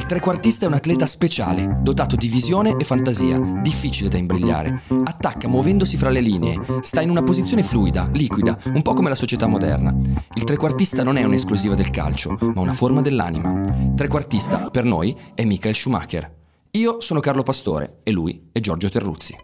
Il 0.00 0.06
trequartista 0.06 0.64
è 0.64 0.66
un 0.66 0.72
atleta 0.72 1.04
speciale, 1.04 1.78
dotato 1.82 2.16
di 2.16 2.26
visione 2.28 2.74
e 2.78 2.84
fantasia, 2.84 3.38
difficile 3.60 4.08
da 4.08 4.16
imbrigliare. 4.16 4.80
Attacca 5.04 5.46
muovendosi 5.46 5.98
fra 5.98 6.08
le 6.08 6.22
linee, 6.22 6.58
sta 6.80 7.02
in 7.02 7.10
una 7.10 7.22
posizione 7.22 7.62
fluida, 7.62 8.08
liquida, 8.14 8.58
un 8.72 8.80
po' 8.80 8.94
come 8.94 9.10
la 9.10 9.14
società 9.14 9.46
moderna. 9.46 9.94
Il 10.32 10.44
trequartista 10.44 11.04
non 11.04 11.18
è 11.18 11.24
un'esclusiva 11.24 11.74
del 11.74 11.90
calcio, 11.90 12.34
ma 12.54 12.62
una 12.62 12.72
forma 12.72 13.02
dell'anima. 13.02 13.62
Trequartista, 13.94 14.70
per 14.70 14.84
noi, 14.84 15.14
è 15.34 15.44
Michael 15.44 15.74
Schumacher. 15.74 16.34
Io 16.70 17.00
sono 17.00 17.20
Carlo 17.20 17.42
Pastore 17.42 17.98
e 18.02 18.10
lui 18.10 18.48
è 18.52 18.60
Giorgio 18.60 18.88
Terruzzi. 18.88 19.36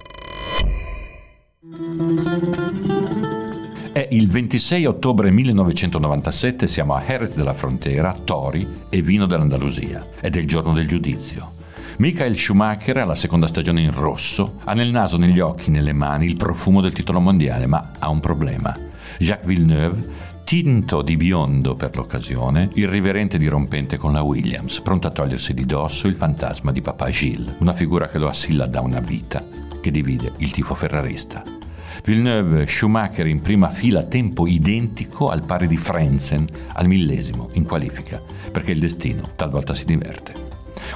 È 3.97 4.07
il 4.11 4.29
26 4.29 4.85
ottobre 4.85 5.31
1997, 5.31 6.67
siamo 6.67 6.95
a 6.95 7.01
Jerez 7.01 7.35
della 7.35 7.55
Frontera, 7.55 8.13
Tori 8.13 8.69
e 8.91 9.01
Vino 9.01 9.25
dell'Andalusia. 9.25 10.07
Ed 10.21 10.37
è 10.37 10.39
il 10.39 10.47
giorno 10.47 10.75
del 10.75 10.87
giudizio. 10.87 11.53
Michael 11.97 12.37
Schumacher 12.37 12.99
ha 12.99 13.07
la 13.07 13.15
seconda 13.15 13.47
stagione 13.47 13.81
in 13.81 13.95
rosso, 13.95 14.57
ha 14.65 14.75
nel 14.75 14.91
naso, 14.91 15.17
negli 15.17 15.41
occhi, 15.41 15.71
nelle 15.71 15.95
mani 15.95 16.27
il 16.27 16.37
profumo 16.37 16.83
del 16.83 16.93
titolo 16.93 17.21
mondiale, 17.21 17.67
ma 17.67 17.93
ha 17.99 18.11
un 18.11 18.21
problema. 18.21 18.77
Jacques 19.19 19.47
Villeneuve, 19.47 20.07
tinto 20.45 21.01
di 21.01 21.17
biondo 21.17 21.75
per 21.75 21.97
l'occasione, 21.97 22.69
irriverente 22.75 23.37
e 23.37 23.39
dirompente 23.39 23.97
con 23.97 24.13
la 24.13 24.21
Williams, 24.21 24.79
pronto 24.83 25.07
a 25.07 25.11
togliersi 25.11 25.55
di 25.55 25.65
dosso 25.65 26.07
il 26.07 26.17
fantasma 26.17 26.71
di 26.71 26.83
papà 26.83 27.09
Gilles, 27.09 27.55
una 27.61 27.73
figura 27.73 28.09
che 28.09 28.19
lo 28.19 28.29
assilla 28.29 28.67
da 28.67 28.83
una 28.83 29.01
vita, 29.01 29.43
che 29.81 29.91
divide 29.91 30.33
il 30.37 30.53
tifo 30.53 30.75
ferrarista. 30.75 31.65
Villeneuve 32.05 32.67
Schumacher 32.67 33.27
in 33.27 33.41
prima 33.41 33.69
fila 33.69 34.05
tempo 34.05 34.47
identico 34.47 35.29
al 35.29 35.45
pari 35.45 35.67
di 35.67 35.77
Frenzen 35.77 36.47
al 36.75 36.87
millesimo 36.87 37.49
in 37.53 37.65
qualifica, 37.65 38.21
perché 38.51 38.73
il 38.73 38.81
destino 38.81 39.31
talvolta 39.35 39.75
si 39.75 39.85
diverte. 39.85 40.45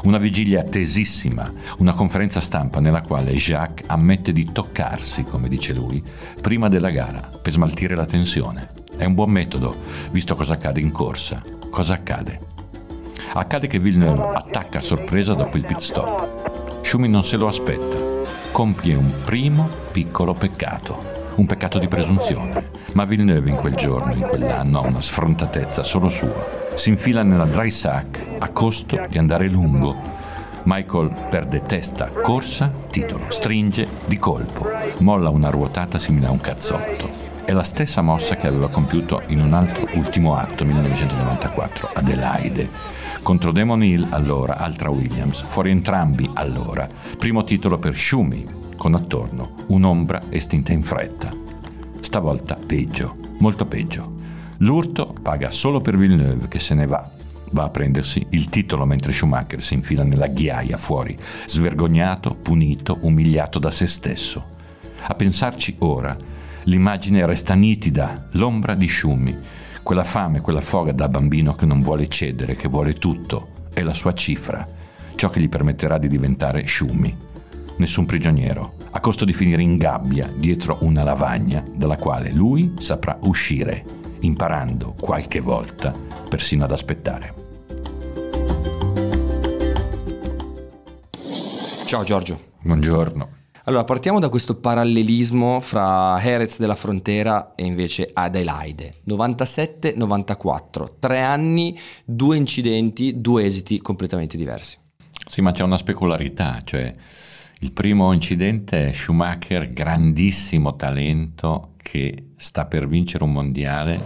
Una 0.02 0.18
vigilia 0.18 0.62
tesissima, 0.62 1.52
una 1.78 1.92
conferenza 1.92 2.40
stampa 2.40 2.80
nella 2.80 3.02
quale 3.02 3.34
Jacques 3.34 3.88
ammette 3.88 4.32
di 4.32 4.50
toccarsi, 4.50 5.24
come 5.24 5.48
dice 5.48 5.74
lui, 5.74 6.02
prima 6.40 6.68
della 6.68 6.90
gara, 6.90 7.20
per 7.20 7.52
smaltire 7.52 7.94
la 7.94 8.06
tensione. 8.06 8.70
È 8.96 9.04
un 9.04 9.14
buon 9.14 9.30
metodo, 9.30 9.76
visto 10.10 10.34
cosa 10.34 10.54
accade 10.54 10.80
in 10.80 10.90
corsa. 10.90 11.42
Cosa 11.70 11.94
accade? 11.94 12.40
Accade 13.32 13.66
che 13.66 13.78
Villeneuve 13.78 14.32
attacca 14.34 14.78
a 14.78 14.82
sorpresa 14.82 15.34
dopo 15.34 15.56
il 15.56 15.64
pit 15.64 15.78
stop. 15.78 16.80
Schumi 16.82 17.08
non 17.08 17.24
se 17.24 17.36
lo 17.36 17.46
aspetta 17.46 18.09
compie 18.52 18.94
un 18.94 19.12
primo 19.24 19.68
piccolo 19.92 20.34
peccato, 20.34 21.32
un 21.36 21.46
peccato 21.46 21.78
di 21.78 21.88
presunzione. 21.88 22.70
Ma 22.94 23.04
Villeneuve 23.04 23.50
in 23.50 23.56
quel 23.56 23.74
giorno, 23.74 24.12
in 24.12 24.22
quell'anno, 24.22 24.80
ha 24.80 24.86
una 24.86 25.00
sfrontatezza 25.00 25.82
solo 25.82 26.08
sua. 26.08 26.58
Si 26.74 26.90
infila 26.90 27.22
nella 27.22 27.44
dry 27.44 27.70
sack 27.70 28.26
a 28.38 28.48
costo 28.50 29.00
di 29.08 29.18
andare 29.18 29.48
lungo. 29.48 29.96
Michael 30.64 31.12
perde 31.30 31.62
testa, 31.62 32.08
corsa, 32.08 32.70
titolo, 32.90 33.24
stringe 33.28 33.88
di 34.06 34.18
colpo, 34.18 34.68
molla 34.98 35.30
una 35.30 35.50
ruotata 35.50 35.98
simile 35.98 36.26
a 36.26 36.30
un 36.30 36.40
cazzotto. 36.40 37.29
È 37.44 37.52
la 37.52 37.62
stessa 37.62 38.02
mossa 38.02 38.36
che 38.36 38.46
aveva 38.46 38.70
compiuto 38.70 39.22
in 39.28 39.40
un 39.40 39.54
altro 39.54 39.88
ultimo 39.94 40.36
atto 40.36 40.64
1994, 40.64 41.90
Adelaide 41.94 42.68
contro 43.22 43.52
Damon 43.52 43.82
Hill 43.82 44.06
allora, 44.10 44.56
altra 44.56 44.90
Williams, 44.90 45.42
fuori 45.42 45.70
entrambi 45.70 46.28
allora. 46.34 46.88
Primo 47.18 47.44
titolo 47.44 47.78
per 47.78 47.94
Shumi, 47.94 48.44
con 48.76 48.94
attorno 48.94 49.54
un'ombra 49.68 50.22
estinta 50.30 50.72
in 50.72 50.82
fretta. 50.82 51.32
Stavolta 52.00 52.56
peggio, 52.56 53.16
molto 53.38 53.66
peggio. 53.66 54.18
L'urto 54.58 55.14
paga 55.22 55.50
solo 55.50 55.80
per 55.80 55.96
Villeneuve 55.96 56.48
che 56.48 56.58
se 56.58 56.74
ne 56.74 56.86
va. 56.86 57.08
Va 57.52 57.64
a 57.64 57.70
prendersi 57.70 58.24
il 58.30 58.48
titolo 58.48 58.84
mentre 58.84 59.12
Schumacher 59.12 59.60
si 59.60 59.74
infila 59.74 60.04
nella 60.04 60.28
ghiaia 60.28 60.76
fuori, 60.76 61.16
svergognato, 61.46 62.34
punito, 62.34 62.98
umiliato 63.02 63.58
da 63.58 63.70
se 63.70 63.86
stesso. 63.86 64.58
A 65.02 65.14
pensarci 65.14 65.76
ora, 65.78 66.16
l'immagine 66.64 67.24
resta 67.26 67.54
nitida, 67.54 68.28
l'ombra 68.32 68.74
di 68.74 68.88
Schumi, 68.88 69.36
quella 69.82 70.04
fame, 70.04 70.40
quella 70.40 70.60
foga 70.60 70.92
da 70.92 71.08
bambino 71.08 71.54
che 71.54 71.66
non 71.66 71.80
vuole 71.80 72.08
cedere, 72.08 72.56
che 72.56 72.68
vuole 72.68 72.92
tutto, 72.94 73.68
è 73.72 73.82
la 73.82 73.92
sua 73.92 74.12
cifra, 74.12 74.66
ciò 75.14 75.30
che 75.30 75.40
gli 75.40 75.48
permetterà 75.48 75.98
di 75.98 76.08
diventare 76.08 76.66
Shumi. 76.66 77.28
Nessun 77.76 78.04
prigioniero, 78.04 78.74
a 78.90 79.00
costo 79.00 79.24
di 79.24 79.32
finire 79.32 79.62
in 79.62 79.78
gabbia 79.78 80.30
dietro 80.34 80.78
una 80.80 81.02
lavagna 81.02 81.64
dalla 81.74 81.96
quale 81.96 82.30
lui 82.30 82.74
saprà 82.78 83.18
uscire, 83.22 83.84
imparando 84.20 84.94
qualche 85.00 85.40
volta 85.40 85.94
persino 86.28 86.64
ad 86.64 86.72
aspettare. 86.72 87.34
Ciao 91.86 92.04
Giorgio. 92.04 92.38
Buongiorno. 92.62 93.39
Allora, 93.64 93.84
partiamo 93.84 94.18
da 94.18 94.30
questo 94.30 94.56
parallelismo 94.56 95.60
fra 95.60 96.18
Jerez 96.18 96.58
della 96.58 96.74
Frontera 96.74 97.52
e 97.54 97.64
invece 97.64 98.08
Adelaide. 98.10 98.94
97-94, 99.06 100.92
tre 100.98 101.20
anni, 101.20 101.78
due 102.04 102.38
incidenti, 102.38 103.20
due 103.20 103.44
esiti 103.44 103.80
completamente 103.80 104.38
diversi. 104.38 104.78
Sì, 105.26 105.42
ma 105.42 105.52
c'è 105.52 105.62
una 105.62 105.76
specularità, 105.76 106.58
cioè 106.64 106.90
il 107.60 107.72
primo 107.72 108.12
incidente 108.14 108.88
è 108.88 108.92
Schumacher, 108.92 109.70
grandissimo 109.74 110.74
talento 110.76 111.74
che 111.76 112.30
sta 112.36 112.64
per 112.64 112.88
vincere 112.88 113.24
un 113.24 113.32
mondiale 113.32 114.00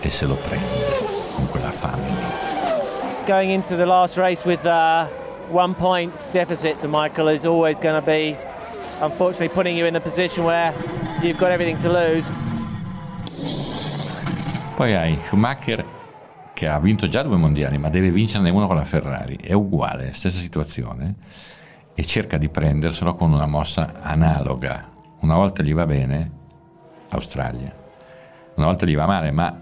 e 0.00 0.08
se 0.08 0.24
lo 0.24 0.36
prende 0.36 1.28
con 1.34 1.46
quella 1.48 1.70
fame 1.70 2.08
lì. 2.08 3.26
Going 3.26 3.50
into 3.50 3.76
the 3.76 3.84
last 3.84 4.16
race 4.16 4.48
with 4.48 4.64
a 4.64 5.06
uh, 5.06 5.54
one 5.54 5.74
point 5.74 6.10
deficit 6.32 6.78
to 6.78 6.88
Michael 6.88 7.28
is 7.28 7.44
always 7.44 7.78
going 7.78 7.98
to 7.98 8.04
be 8.04 8.34
unfortunately 9.00 9.48
putting 9.48 9.76
you 9.76 9.86
in 9.86 9.92
the 9.92 10.00
position 10.00 10.44
where 10.44 10.72
you've 11.22 11.38
got 11.38 11.50
everything 11.50 11.80
to 11.80 11.88
lose. 11.88 12.30
Poi 14.74 14.94
hai 14.94 15.18
Schumacher 15.20 15.84
che 16.54 16.68
ha 16.68 16.78
vinto 16.78 17.08
già 17.08 17.22
due 17.22 17.36
mondiali, 17.36 17.78
ma 17.78 17.88
deve 17.88 18.10
vincerne 18.10 18.50
uno 18.50 18.66
con 18.66 18.76
la 18.76 18.84
Ferrari. 18.84 19.36
È 19.36 19.52
uguale, 19.52 20.12
stessa 20.12 20.40
situazione, 20.40 21.14
e 21.94 22.04
cerca 22.04 22.36
di 22.36 22.48
prenderselo 22.48 23.14
con 23.14 23.32
una 23.32 23.46
mossa 23.46 23.94
analoga. 24.00 24.86
Una 25.20 25.34
volta 25.34 25.62
gli 25.62 25.74
va 25.74 25.86
bene, 25.86 26.30
Australia, 27.10 27.74
una 28.56 28.66
volta 28.66 28.86
gli 28.86 28.94
va 28.94 29.06
male, 29.06 29.30
ma 29.30 29.58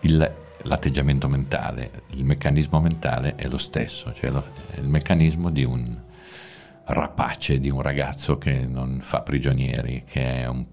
il, 0.00 0.34
l'atteggiamento 0.62 1.28
mentale, 1.28 2.02
il 2.10 2.24
meccanismo 2.24 2.80
mentale 2.80 3.34
è 3.34 3.46
lo 3.48 3.58
stesso, 3.58 4.12
cioè 4.12 4.30
lo, 4.30 4.44
è 4.70 4.78
il 4.78 4.88
meccanismo 4.88 5.50
di 5.50 5.64
un 5.64 6.06
rapace 6.88 7.58
di 7.58 7.70
un 7.70 7.82
ragazzo 7.82 8.38
che 8.38 8.66
non 8.66 8.98
fa 9.00 9.22
prigionieri, 9.22 10.04
che 10.06 10.42
è 10.42 10.46
un, 10.46 10.64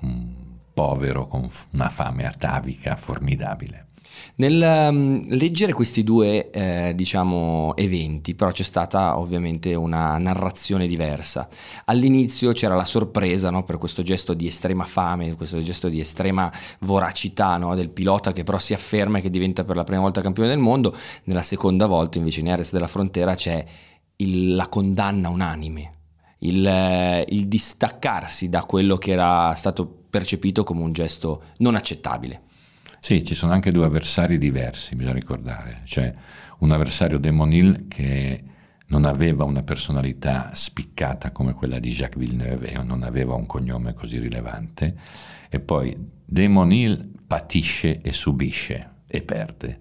un 0.00 0.34
povero 0.72 1.26
con 1.26 1.48
una 1.72 1.88
fame 1.88 2.26
atavica 2.26 2.96
formidabile. 2.96 3.86
Nel 4.36 4.88
um, 4.90 5.20
leggere 5.28 5.72
questi 5.72 6.02
due 6.02 6.50
eh, 6.50 6.92
diciamo, 6.94 7.74
eventi, 7.76 8.34
però 8.34 8.50
c'è 8.50 8.62
stata 8.62 9.18
ovviamente 9.18 9.74
una 9.74 10.16
narrazione 10.18 10.86
diversa. 10.86 11.48
All'inizio 11.84 12.52
c'era 12.52 12.74
la 12.74 12.84
sorpresa 12.84 13.50
no, 13.50 13.64
per 13.64 13.78
questo 13.78 14.02
gesto 14.02 14.34
di 14.34 14.46
estrema 14.46 14.84
fame, 14.84 15.34
questo 15.34 15.60
gesto 15.62 15.88
di 15.88 16.00
estrema 16.00 16.50
voracità 16.80 17.56
no, 17.58 17.74
del 17.74 17.90
pilota 17.90 18.32
che 18.32 18.44
però 18.44 18.58
si 18.58 18.72
afferma 18.72 19.18
e 19.18 19.20
che 19.20 19.30
diventa 19.30 19.64
per 19.64 19.76
la 19.76 19.84
prima 19.84 20.00
volta 20.00 20.20
campione 20.20 20.48
del 20.48 20.58
mondo. 20.58 20.94
Nella 21.24 21.42
seconda 21.42 21.86
volta, 21.86 22.18
invece, 22.18 22.40
in 22.40 22.50
Ares 22.50 22.72
della 22.72 22.86
Frontera 22.86 23.34
c'è 23.34 23.64
il, 24.20 24.54
la 24.54 24.68
condanna 24.68 25.28
unanime, 25.28 25.90
il, 26.38 26.66
eh, 26.66 27.24
il 27.28 27.48
distaccarsi 27.48 28.48
da 28.48 28.64
quello 28.64 28.96
che 28.96 29.12
era 29.12 29.52
stato 29.54 29.86
percepito 30.08 30.64
come 30.64 30.82
un 30.82 30.92
gesto 30.92 31.42
non 31.58 31.74
accettabile. 31.74 32.42
Sì, 33.00 33.24
ci 33.24 33.34
sono 33.34 33.52
anche 33.52 33.70
due 33.70 33.84
avversari 33.84 34.38
diversi, 34.38 34.96
bisogna 34.96 35.14
ricordare. 35.14 35.82
C'è 35.84 36.12
un 36.58 36.72
avversario 36.72 37.18
Damon 37.18 37.52
Hill 37.52 37.88
che 37.88 38.42
non 38.86 39.04
aveva 39.04 39.44
una 39.44 39.62
personalità 39.62 40.50
spiccata 40.54 41.30
come 41.30 41.52
quella 41.52 41.78
di 41.78 41.90
Jacques 41.90 42.18
Villeneuve 42.18 42.70
e 42.70 42.82
non 42.82 43.02
aveva 43.02 43.34
un 43.34 43.46
cognome 43.46 43.94
così 43.94 44.18
rilevante. 44.18 44.96
E 45.48 45.60
poi 45.60 45.96
Damon 46.24 46.72
Hill 46.72 47.08
patisce 47.26 48.00
e 48.00 48.12
subisce, 48.12 48.90
e 49.06 49.22
perde. 49.22 49.78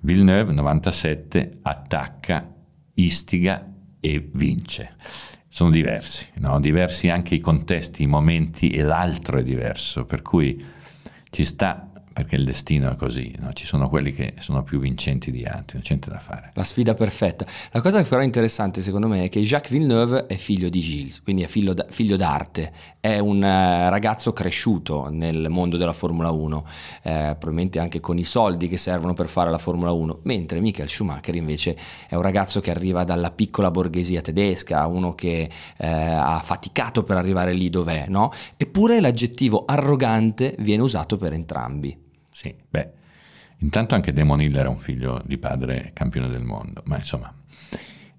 Villeneuve 0.00 0.52
97 0.52 1.58
attacca, 1.62 2.54
istiga 2.96 3.72
e 4.00 4.28
vince. 4.32 4.96
Sono 5.48 5.70
diversi, 5.70 6.28
no? 6.36 6.60
diversi 6.60 7.08
anche 7.08 7.34
i 7.34 7.40
contesti, 7.40 8.02
i 8.02 8.06
momenti 8.06 8.70
e 8.70 8.82
l'altro 8.82 9.38
è 9.38 9.42
diverso, 9.42 10.04
per 10.04 10.20
cui 10.22 10.62
ci 11.30 11.44
sta 11.44 11.90
perché 12.16 12.36
il 12.36 12.46
destino 12.46 12.90
è 12.90 12.96
così, 12.96 13.34
no? 13.40 13.52
ci 13.52 13.66
sono 13.66 13.90
quelli 13.90 14.10
che 14.10 14.32
sono 14.38 14.62
più 14.62 14.78
vincenti 14.78 15.30
di 15.30 15.44
altri, 15.44 15.74
non 15.74 15.82
c'è 15.82 15.90
niente 15.90 16.08
da 16.08 16.18
fare. 16.18 16.50
La 16.54 16.64
sfida 16.64 16.94
perfetta. 16.94 17.44
La 17.72 17.82
cosa 17.82 18.02
però 18.04 18.22
interessante 18.22 18.80
secondo 18.80 19.06
me 19.06 19.24
è 19.24 19.28
che 19.28 19.42
Jacques 19.42 19.70
Villeneuve 19.70 20.24
è 20.24 20.36
figlio 20.36 20.70
di 20.70 20.80
Gilles, 20.80 21.20
quindi 21.20 21.42
è 21.42 21.46
figlio, 21.46 21.74
figlio 21.90 22.16
d'arte, 22.16 22.72
è 23.00 23.18
un 23.18 23.36
uh, 23.36 23.90
ragazzo 23.90 24.32
cresciuto 24.32 25.10
nel 25.10 25.48
mondo 25.50 25.76
della 25.76 25.92
Formula 25.92 26.30
1, 26.30 26.66
eh, 27.02 27.10
probabilmente 27.38 27.80
anche 27.80 28.00
con 28.00 28.16
i 28.16 28.24
soldi 28.24 28.66
che 28.66 28.78
servono 28.78 29.12
per 29.12 29.28
fare 29.28 29.50
la 29.50 29.58
Formula 29.58 29.90
1, 29.90 30.20
mentre 30.22 30.60
Michael 30.60 30.88
Schumacher 30.88 31.34
invece 31.34 31.76
è 32.08 32.14
un 32.14 32.22
ragazzo 32.22 32.60
che 32.60 32.70
arriva 32.70 33.04
dalla 33.04 33.30
piccola 33.30 33.70
borghesia 33.70 34.22
tedesca, 34.22 34.86
uno 34.86 35.14
che 35.14 35.50
eh, 35.76 35.86
ha 35.86 36.40
faticato 36.42 37.02
per 37.02 37.18
arrivare 37.18 37.52
lì 37.52 37.68
dov'è, 37.68 38.06
no? 38.08 38.32
Eppure 38.56 39.02
l'aggettivo 39.02 39.66
arrogante 39.66 40.54
viene 40.60 40.82
usato 40.82 41.18
per 41.18 41.34
entrambi. 41.34 42.04
Sì, 42.36 42.54
beh, 42.68 42.92
intanto 43.60 43.94
anche 43.94 44.12
Damon 44.12 44.42
Hill 44.42 44.54
era 44.54 44.68
un 44.68 44.78
figlio 44.78 45.22
di 45.24 45.38
padre 45.38 45.92
campione 45.94 46.28
del 46.28 46.42
mondo, 46.44 46.82
ma 46.84 46.98
insomma, 46.98 47.34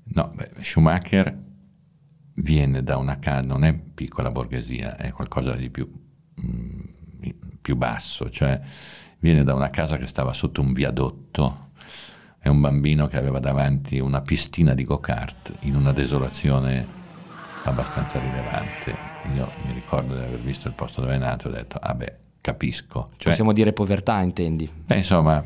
no, 0.06 0.32
beh, 0.34 0.54
Schumacher 0.60 1.38
viene 2.34 2.82
da 2.82 2.98
una 2.98 3.20
casa, 3.20 3.46
non 3.46 3.64
è 3.64 3.76
piccola 3.76 4.32
borghesia, 4.32 4.98
è 4.98 5.12
qualcosa 5.12 5.54
di 5.54 5.70
più, 5.70 5.88
mh, 6.34 6.48
mm, 6.48 7.30
più 7.62 7.76
basso, 7.76 8.32
cioè 8.32 8.60
viene 9.20 9.44
da 9.44 9.54
una 9.54 9.70
casa 9.70 9.98
che 9.98 10.08
stava 10.08 10.34
sotto 10.34 10.62
un 10.62 10.74
viadotto, 10.74 11.74
è 12.40 12.48
un 12.48 12.60
bambino 12.60 13.06
che 13.06 13.18
aveva 13.18 13.38
davanti 13.38 14.00
una 14.00 14.22
pistina 14.22 14.74
di 14.74 14.84
go-kart 14.84 15.58
in 15.60 15.76
una 15.76 15.92
desolazione 15.92 16.88
abbastanza 17.66 18.20
rilevante. 18.20 18.96
Io 19.36 19.48
mi 19.68 19.74
ricordo 19.74 20.16
di 20.16 20.24
aver 20.24 20.40
visto 20.40 20.68
il 20.68 20.74
posto 20.74 21.02
dove 21.02 21.14
è 21.14 21.20
nato 21.20 21.50
e 21.50 21.52
ho 21.52 21.54
detto, 21.54 21.78
ah 21.78 21.94
beh, 21.94 22.26
capisco. 22.42 23.10
Cioè, 23.18 23.30
Possiamo 23.30 23.54
dire 23.54 23.74
povertà, 23.74 24.22
intendi? 24.22 24.70
Beh, 24.86 24.96
insomma, 24.96 25.44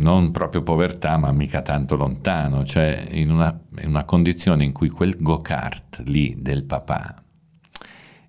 non 0.00 0.30
proprio 0.30 0.62
povertà, 0.62 1.16
ma 1.16 1.32
mica 1.32 1.62
tanto 1.62 1.96
lontano, 1.96 2.64
cioè 2.64 3.06
in 3.10 3.30
una, 3.30 3.58
in 3.80 3.88
una 3.88 4.04
condizione 4.04 4.64
in 4.64 4.72
cui 4.72 4.88
quel 4.88 5.16
go-kart 5.18 6.02
lì 6.04 6.36
del 6.38 6.64
papà 6.64 7.22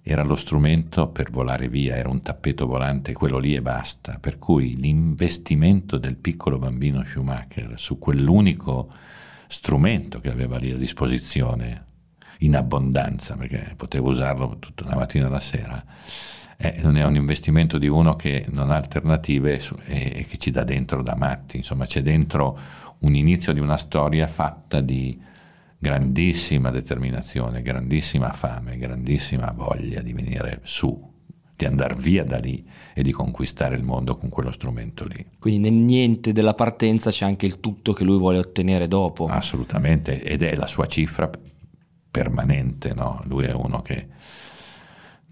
era 0.06 0.24
lo 0.24 0.36
strumento 0.36 1.07
per 1.07 1.31
volare 1.31 1.69
via, 1.69 1.95
era 1.95 2.10
un 2.10 2.21
tappeto 2.21 2.68
volante, 2.68 3.13
quello 3.13 3.38
lì 3.38 3.56
e 3.56 3.62
basta. 3.62 4.18
Per 4.19 4.38
cui 4.38 4.75
l'investimento 4.75 5.98
del 5.98 6.18
piccolo 6.18 6.59
bambino 6.59 7.06
Schumacher 7.06 7.74
su 7.77 7.98
quell'unico 7.98 8.89
strumento 9.48 10.19
che 10.19 10.30
aveva 10.30 10.57
lì 10.57 10.71
a 10.71 10.77
disposizione, 10.77 11.86
in 12.39 12.57
abbondanza, 12.57 13.36
perché 13.38 13.75
poteva 13.77 14.09
usarlo 14.09 14.57
tutta 14.59 14.83
la 14.86 14.95
mattina 14.95 15.27
e 15.27 15.30
la 15.30 15.39
sera, 15.39 15.86
eh, 16.63 16.80
non 16.81 16.95
è 16.95 17.04
un 17.04 17.15
investimento 17.15 17.77
di 17.77 17.88
uno 17.88 18.15
che 18.15 18.45
non 18.50 18.71
ha 18.71 18.77
alternative 18.77 19.60
e, 19.83 20.25
che 20.25 20.38
ci 20.38 20.50
dà 20.50 20.63
dentro 20.63 21.04
da 21.04 21.13
matti, 21.13 21.57
insomma 21.57 21.86
c'è 21.86 22.01
dentro 22.01 22.57
un 23.00 23.15
inizio 23.15 23.51
di 23.51 23.60
una 23.60 23.75
storia 23.75 24.27
fatta 24.27 24.80
di 24.80 25.19
grandissima 25.77 26.71
determinazione, 26.71 27.62
grandissima 27.62 28.31
fame, 28.31 28.77
grandissima 28.77 29.51
voglia 29.54 30.01
di 30.01 30.13
venire 30.13 30.62
su, 30.62 31.12
di 31.54 31.65
andare 31.65 31.95
via 31.95 32.24
da 32.24 32.38
lì 32.38 32.66
e 32.94 33.04
di 33.04 33.12
conquistare 33.12 33.75
il 33.75 33.83
mondo 33.83 34.16
con 34.16 34.30
quello 34.30 34.51
strumento 34.54 35.06
lì. 35.06 35.31
Quindi 35.39 35.69
nel 35.69 35.77
niente 35.77 36.31
della 36.31 36.54
partenza 36.54 37.12
c'è 37.12 37.25
anche 37.25 37.45
il 37.45 37.59
tutto 37.59 37.92
che 37.92 38.06
lui 38.06 38.18
vuole 38.18 38.38
ottenere 38.38 38.88
dopo. 38.88 39.25
Assolutamente, 39.25 40.24
ed 40.24 40.42
è 40.42 40.56
la 40.56 40.68
sua 40.68 40.86
cifra 40.86 41.30
permanente, 42.09 42.94
no? 42.94 43.21
Lui 43.25 43.44
è 43.44 43.51
uno 43.51 43.81
che 43.81 44.07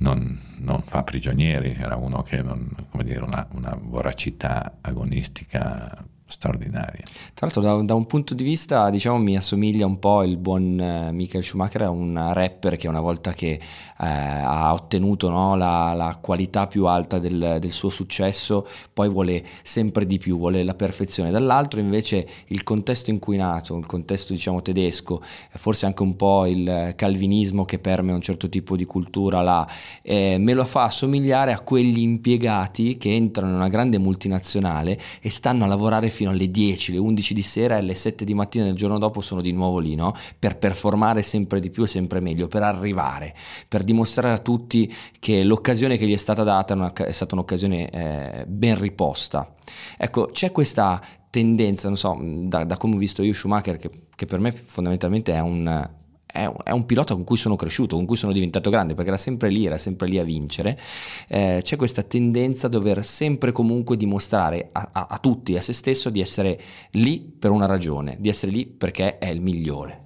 non, 0.02 0.38
non, 0.58 0.82
fa 0.82 1.04
prigionieri, 1.04 1.76
era 1.78 1.96
uno 1.96 2.22
che 2.24 2.42
non, 2.42 2.70
come 2.90 3.04
dire, 3.04 3.22
una, 3.22 3.48
una 3.52 3.78
voracità 3.80 4.78
agonistica 4.82 6.04
straordinaria. 6.32 7.04
Tra 7.34 7.46
l'altro 7.46 7.62
da, 7.62 7.82
da, 7.84 7.94
un 7.94 8.06
punto 8.06 8.34
di 8.34 8.44
vista 8.44 8.90
diciamo 8.90 9.18
mi 9.18 9.36
assomiglia 9.36 9.86
un 9.86 10.00
po' 10.00 10.24
il 10.24 10.38
buon 10.38 10.80
eh, 10.80 11.12
Michael 11.12 11.44
Schumacher 11.44 11.90
un 11.90 12.32
rapper 12.34 12.78
che 12.78 12.88
una 12.88 13.02
volta 13.02 13.34
che 13.34 13.52
eh, 13.52 13.60
ha 13.98 14.74
ottenuto 14.74 15.30
no, 15.30 15.56
la, 15.56 15.94
la, 15.94 16.18
qualità 16.22 16.68
più 16.68 16.86
alta 16.86 17.20
del, 17.20 17.58
del, 17.60 17.72
suo 17.72 17.90
successo 17.90 18.66
poi 18.94 19.10
vuole 19.10 19.44
sempre 19.62 20.06
di 20.06 20.18
più, 20.18 20.38
vuole 20.38 20.64
la 20.64 20.74
perfezione. 20.74 21.32
Dall'altro 21.32 21.80
invece 21.80 22.28
il 22.48 22.64
contesto 22.64 23.10
in 23.10 23.20
cui 23.20 23.36
è 23.36 23.40
nato, 23.40 23.78
il 23.78 23.86
contesto 23.86 24.34
diciamo 24.34 24.62
tedesco, 24.62 25.22
forse 25.22 25.86
anche 25.86 26.02
un 26.02 26.16
po' 26.16 26.46
il 26.46 26.94
calvinismo 26.96 27.66
che 27.66 27.80
permea 27.80 28.16
un 28.16 28.22
certo 28.22 28.50
tipo 28.50 28.76
di 28.76 28.86
cultura 28.86 29.42
là, 29.42 29.68
eh, 30.02 30.38
me 30.40 30.54
lo 30.54 30.64
fa 30.64 30.84
assomigliare 30.84 31.52
a 31.52 31.60
quegli 31.60 32.00
impiegati 32.00 32.98
che 32.98 33.14
entrano 33.14 33.52
in 33.52 33.58
una 33.58 33.68
grande 33.68 33.98
multinazionale 33.98 35.00
e 35.20 35.30
stanno 35.30 35.64
a 35.64 35.68
lavorare 35.68 36.10
fino 36.10 36.21
alle 36.30 36.50
10, 36.50 36.94
le 36.94 36.98
11 36.98 37.34
di 37.34 37.42
sera 37.42 37.76
e 37.76 37.80
alle 37.80 37.96
7 37.96 38.24
di 38.24 38.34
mattina 38.34 38.66
del 38.66 38.76
giorno 38.76 38.98
dopo 38.98 39.22
sono 39.22 39.42
di 39.42 39.52
nuovo 39.52 39.80
lì, 39.80 39.96
no? 39.96 40.14
Per 40.38 40.58
performare 40.58 41.22
sempre 41.22 41.60
di 41.60 41.70
più 41.70 41.84
e 41.84 41.88
sempre 41.88 42.20
meglio, 42.20 42.48
per 42.48 42.64
arrivare, 42.64 43.34
per 43.68 43.84
dimostrare 43.84 44.34
a 44.34 44.40
tutti 44.40 44.94
che 45.20 45.44
l'occasione 45.44 45.98
che 45.98 46.06
gli 46.06 46.14
è 46.14 46.18
stata 46.18 46.44
data 46.44 46.94
è 46.94 47.12
stata 47.12 47.36
un'occasione 47.36 47.90
eh, 47.90 48.46
ben 48.48 48.80
riposta. 48.80 49.54
Ecco, 49.98 50.28
c'è 50.28 50.52
questa 50.52 51.02
tendenza, 51.30 51.88
non 51.88 51.98
so, 51.98 52.18
da, 52.22 52.64
da 52.66 52.78
come 52.78 52.96
ho 52.96 52.98
visto 52.98 53.24
io 53.24 53.34
Schumacher, 53.34 53.78
che, 53.78 53.90
che 54.16 54.26
per 54.26 54.40
me 54.40 54.52
fondamentalmente 54.52 55.34
è 55.34 55.40
un 55.40 56.00
è, 56.32 56.72
un 56.72 56.86
pilota 56.86 57.14
con 57.14 57.24
cui 57.24 57.38
sono 57.38 57.56
cresciuto, 57.56 57.96
con 57.96 58.06
cui 58.06 58.16
sono 58.16 58.32
diventato 58.32 58.70
grande, 58.70 58.94
perché 58.94 59.10
era 59.10 59.18
sempre 59.18 59.50
lì, 59.50 59.66
era 59.66 59.78
sempre 59.78 60.08
lì 60.08 60.18
a 60.18 60.24
vincere. 60.24 60.80
Eh, 61.28 61.60
c'è 61.62 61.76
questa 61.76 62.04
tendenza 62.04 62.68
a 62.68 62.70
dover 62.70 63.04
sempre 63.04 63.52
comunque 63.52 63.98
dimostrare 63.98 64.70
a, 64.72 64.90
a, 64.92 65.08
a 65.10 65.18
tutti, 65.18 65.58
a 65.58 65.62
se 65.62 65.74
stesso, 65.74 66.10
di 66.10 66.22
essere 66.22 66.60
lì 66.92 67.20
per 67.20 67.52
una 67.52 67.66
ragione, 67.66 68.18
di 68.20 68.30
essere 68.30 68.52
lì 68.52 68.66
perché 68.66 69.18
è 69.18 69.30
il 69.30 69.42
migliore. 69.42 70.00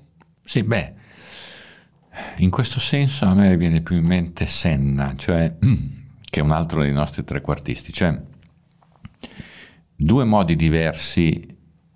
Sì, 0.44 0.64
beh, 0.64 0.94
in 2.38 2.50
questo 2.50 2.80
senso 2.80 3.26
a 3.26 3.34
me 3.34 3.56
viene 3.58 3.82
più 3.82 3.96
in 3.96 4.06
mente 4.06 4.46
Senna, 4.46 5.14
cioè, 5.16 5.56
che 5.60 6.40
è 6.40 6.44
un 6.44 6.52
altro 6.52 6.82
dei 6.82 6.94
nostri 6.94 7.24
trequartisti, 7.24 7.94
cioè 7.94 8.20
due 9.98 10.24
modi 10.26 10.56
diversi 10.56 11.55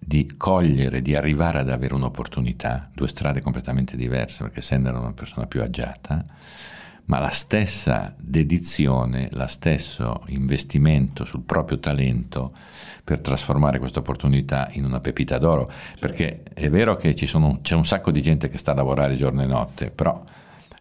di 0.10 0.26
cogliere, 0.38 1.04
di 1.04 1.14
arrivare 1.14 1.60
ad 1.60 1.70
avere 1.70 1.94
un'opportunità, 1.94 2.90
due 2.96 3.08
strade 3.08 3.42
completamente 3.42 3.96
diverse 3.96 4.42
perché 4.42 4.60
Senna 4.60 4.90
era 4.90 4.98
una 4.98 5.14
persona 5.14 5.46
più 5.46 5.62
agiata, 5.62 6.26
ma 7.06 7.20
la 7.20 7.30
stessa 7.30 8.16
dedizione, 8.18 9.30
lo 9.34 9.46
stesso 9.46 10.24
investimento 10.30 11.26
sul 11.26 11.44
proprio 11.44 11.78
talento 11.78 12.52
per 13.04 13.20
trasformare 13.20 13.78
questa 13.78 14.00
opportunità 14.00 14.68
in 14.72 14.84
una 14.84 15.00
pepita 15.00 15.38
d'oro, 15.38 15.72
perché 16.00 16.42
è 16.56 16.72
vero 16.72 16.96
che 16.96 17.16
sono, 17.28 17.60
c'è 17.62 17.76
un 17.76 17.86
sacco 17.86 18.10
di 18.10 18.24
gente 18.24 18.50
che 18.50 18.58
sta 18.58 18.72
a 18.72 18.76
lavorare 18.76 19.14
giorno 19.14 19.44
e 19.44 19.46
notte, 19.46 19.92
però 19.92 20.24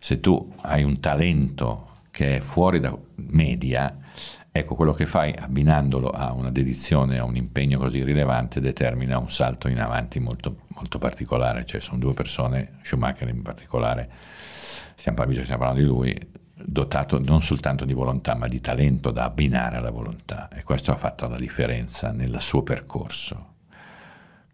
se 0.00 0.20
tu 0.20 0.54
hai 0.62 0.82
un 0.82 1.00
talento 1.00 1.88
che 2.10 2.36
è 2.36 2.40
fuori 2.40 2.80
da 2.80 2.96
media, 3.16 3.94
Ecco, 4.58 4.74
quello 4.74 4.92
che 4.92 5.06
fai 5.06 5.32
abbinandolo 5.38 6.08
a 6.10 6.32
una 6.32 6.50
dedizione, 6.50 7.18
a 7.18 7.24
un 7.24 7.36
impegno 7.36 7.78
così 7.78 8.02
rilevante, 8.02 8.60
determina 8.60 9.16
un 9.16 9.30
salto 9.30 9.68
in 9.68 9.80
avanti 9.80 10.18
molto, 10.18 10.62
molto 10.74 10.98
particolare. 10.98 11.64
Cioè, 11.64 11.80
sono 11.80 11.98
due 11.98 12.12
persone, 12.12 12.72
Schumacher 12.82 13.28
in 13.28 13.42
particolare, 13.42 14.10
stiamo, 14.96 15.18
stiamo 15.30 15.58
parlando 15.58 15.80
di 15.80 15.86
lui, 15.86 16.30
dotato 16.54 17.20
non 17.20 17.40
soltanto 17.40 17.84
di 17.84 17.92
volontà, 17.92 18.34
ma 18.34 18.48
di 18.48 18.58
talento 18.58 19.12
da 19.12 19.24
abbinare 19.24 19.76
alla 19.76 19.90
volontà. 19.90 20.48
E 20.48 20.64
questo 20.64 20.90
ha 20.90 20.96
fatto 20.96 21.28
la 21.28 21.38
differenza 21.38 22.10
nel 22.10 22.40
suo 22.40 22.64
percorso. 22.64 23.54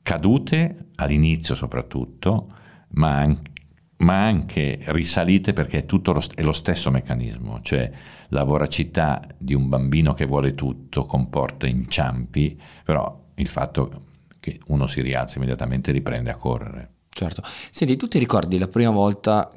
Cadute 0.02 0.88
all'inizio 0.96 1.54
soprattutto, 1.54 2.52
ma 2.88 3.16
anche 3.16 3.52
ma 3.96 4.26
anche 4.26 4.80
risalite 4.88 5.52
perché 5.54 5.78
è 5.78 5.84
lo, 5.88 6.20
è 6.34 6.42
lo 6.42 6.52
stesso 6.52 6.90
meccanismo, 6.90 7.60
cioè 7.62 7.90
la 8.28 8.44
voracità 8.44 9.26
di 9.36 9.54
un 9.54 9.68
bambino 9.68 10.14
che 10.14 10.26
vuole 10.26 10.54
tutto 10.54 11.04
comporta 11.04 11.66
inciampi, 11.66 12.60
però 12.84 13.22
il 13.34 13.48
fatto 13.48 14.02
che 14.40 14.60
uno 14.68 14.86
si 14.86 15.00
rialza 15.00 15.38
immediatamente 15.38 15.92
riprende 15.92 16.30
a 16.30 16.36
correre. 16.36 16.92
Certo. 17.08 17.42
Senti, 17.70 17.96
tu 17.96 18.08
ti 18.08 18.18
ricordi 18.18 18.58
la 18.58 18.68
prima 18.68 18.90
volta, 18.90 19.48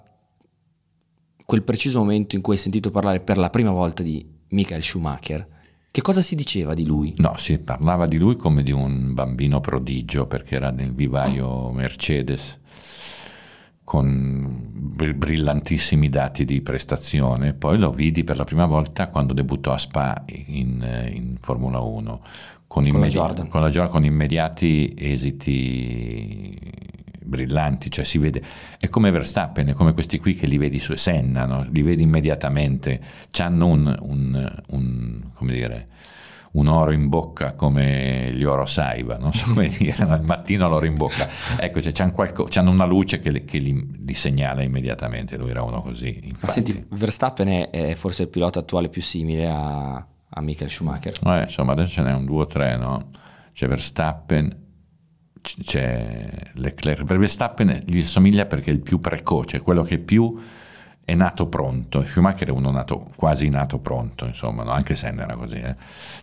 quel 1.44 1.64
preciso 1.64 2.00
momento 2.00 2.36
in 2.36 2.42
cui 2.42 2.54
hai 2.54 2.60
sentito 2.60 2.90
parlare 2.90 3.20
per 3.20 3.38
la 3.38 3.50
prima 3.50 3.72
volta 3.72 4.04
di 4.04 4.26
Michael 4.50 4.84
Schumacher? 4.84 5.56
Che 5.90 6.02
cosa 6.02 6.22
si 6.22 6.36
diceva 6.36 6.76
di 6.76 6.86
lui? 6.86 7.14
No, 7.18 7.36
si 7.38 7.58
parlava 7.58 8.06
di 8.06 8.18
lui 8.18 8.36
come 8.36 8.62
di 8.62 8.72
un 8.72 9.14
bambino 9.14 9.60
prodigio 9.60 10.28
perché 10.28 10.56
era 10.56 10.70
nel 10.70 10.94
vivaio 10.94 11.72
Mercedes 11.72 12.60
con 13.88 14.65
brillantissimi 15.15 16.10
dati 16.10 16.44
di 16.44 16.60
prestazione, 16.60 17.53
poi 17.53 17.77
lo 17.77 17.91
vidi 17.91 18.25
per 18.25 18.36
la 18.36 18.44
prima 18.44 18.65
volta 18.65 19.08
quando 19.08 19.32
debuttò 19.32 19.72
a 19.72 19.77
Spa 19.77 20.25
in, 20.25 20.86
in 21.13 21.38
Formula 21.39 21.79
1 21.79 22.22
con, 22.67 22.84
con, 22.84 22.86
immedi- 22.86 23.15
la 23.15 23.46
con, 23.48 23.62
la 23.62 23.88
con 23.88 24.03
immediati 24.03 24.94
esiti 24.94 26.60
brillanti, 27.24 27.89
cioè 27.89 28.03
si 28.03 28.17
vede, 28.17 28.44
è 28.77 28.89
come 28.89 29.10
Verstappen, 29.10 29.67
è 29.67 29.74
come 29.74 29.94
questi 29.94 30.20
qui 30.20 30.36
che 30.36 30.48
li 30.48 30.58
vedi 30.58 30.79
su 30.79 30.94
Senna, 30.98 31.46
no? 31.46 31.65
li 31.72 31.82
vedi 31.82 32.03
immediatamente, 32.03 33.00
hanno 33.38 33.67
un, 33.67 33.96
un, 34.01 34.63
un, 34.67 35.22
come 35.34 35.53
dire, 35.53 35.88
un 36.58 36.68
oro 36.68 36.92
in 36.92 37.08
bocca 37.08 37.54
come 37.54 38.32
gli 38.34 38.44
oro 38.44 38.66
saiba, 38.66 39.18
non 39.18 39.32
so 39.32 39.54
come 39.54 39.68
dire, 39.78 40.04
al 40.04 40.24
mattino 40.24 40.68
l'oro 40.68 40.86
in 40.86 40.96
bocca, 40.96 41.28
ecco, 41.60 41.82
cioè, 41.82 41.92
c'hanno, 41.92 42.12
qualco, 42.12 42.46
c'hanno, 42.50 42.72
una 42.72 42.86
luce 42.86 43.20
che, 43.20 43.46
che 43.46 43.60
li, 43.60 44.04
li, 44.06 44.14
segnala 44.14 44.64
immediatamente, 44.64 45.38
lui 45.38 45.52
era 45.52 45.62
uno 45.62 45.82
così. 45.82 46.20
Infatti. 46.24 46.46
Ma 46.46 46.52
senti, 46.52 46.86
Verstappen 46.90 47.48
è, 47.48 47.70
è 47.70 47.94
forse 47.96 48.24
il 48.24 48.30
pilota 48.30 48.60
attuale 48.60 48.90
più 48.90 49.02
simile 49.02 49.48
a, 49.48 49.96
a 49.96 50.42
Michael 50.42 50.70
Schumacher. 50.70 51.20
Eh, 51.24 51.42
insomma, 51.44 51.74
adesso 51.74 51.92
ce 51.92 52.02
n'è 52.02 52.14
un 52.14 52.26
2 52.26 52.42
o 52.42 52.46
3, 52.46 52.78
no? 52.78 53.10
C'è 53.54 53.68
Verstappen, 53.68 54.66
c'è 55.42 56.30
Leclerc. 56.54 57.04
Per 57.04 57.18
Verstappen 57.18 57.84
gli 57.86 58.02
somiglia 58.02 58.46
perché 58.46 58.72
è 58.72 58.74
il 58.74 58.82
più 58.82 59.00
precoce, 59.00 59.62
quello 59.62 59.84
che 59.84 60.00
più 60.00 60.36
è 61.08 61.16
nato 61.16 61.48
pronto. 61.48 62.04
Schumacher 62.04 62.50
è 62.50 62.52
uno 62.52 62.70
nato, 62.70 63.08
quasi 63.16 63.48
nato 63.48 63.80
pronto, 63.80 64.26
insomma, 64.26 64.64
no? 64.64 64.72
anche 64.72 64.94
Senna 64.94 65.24
era 65.24 65.38
così. 65.38 65.56
Eh? 65.56 65.74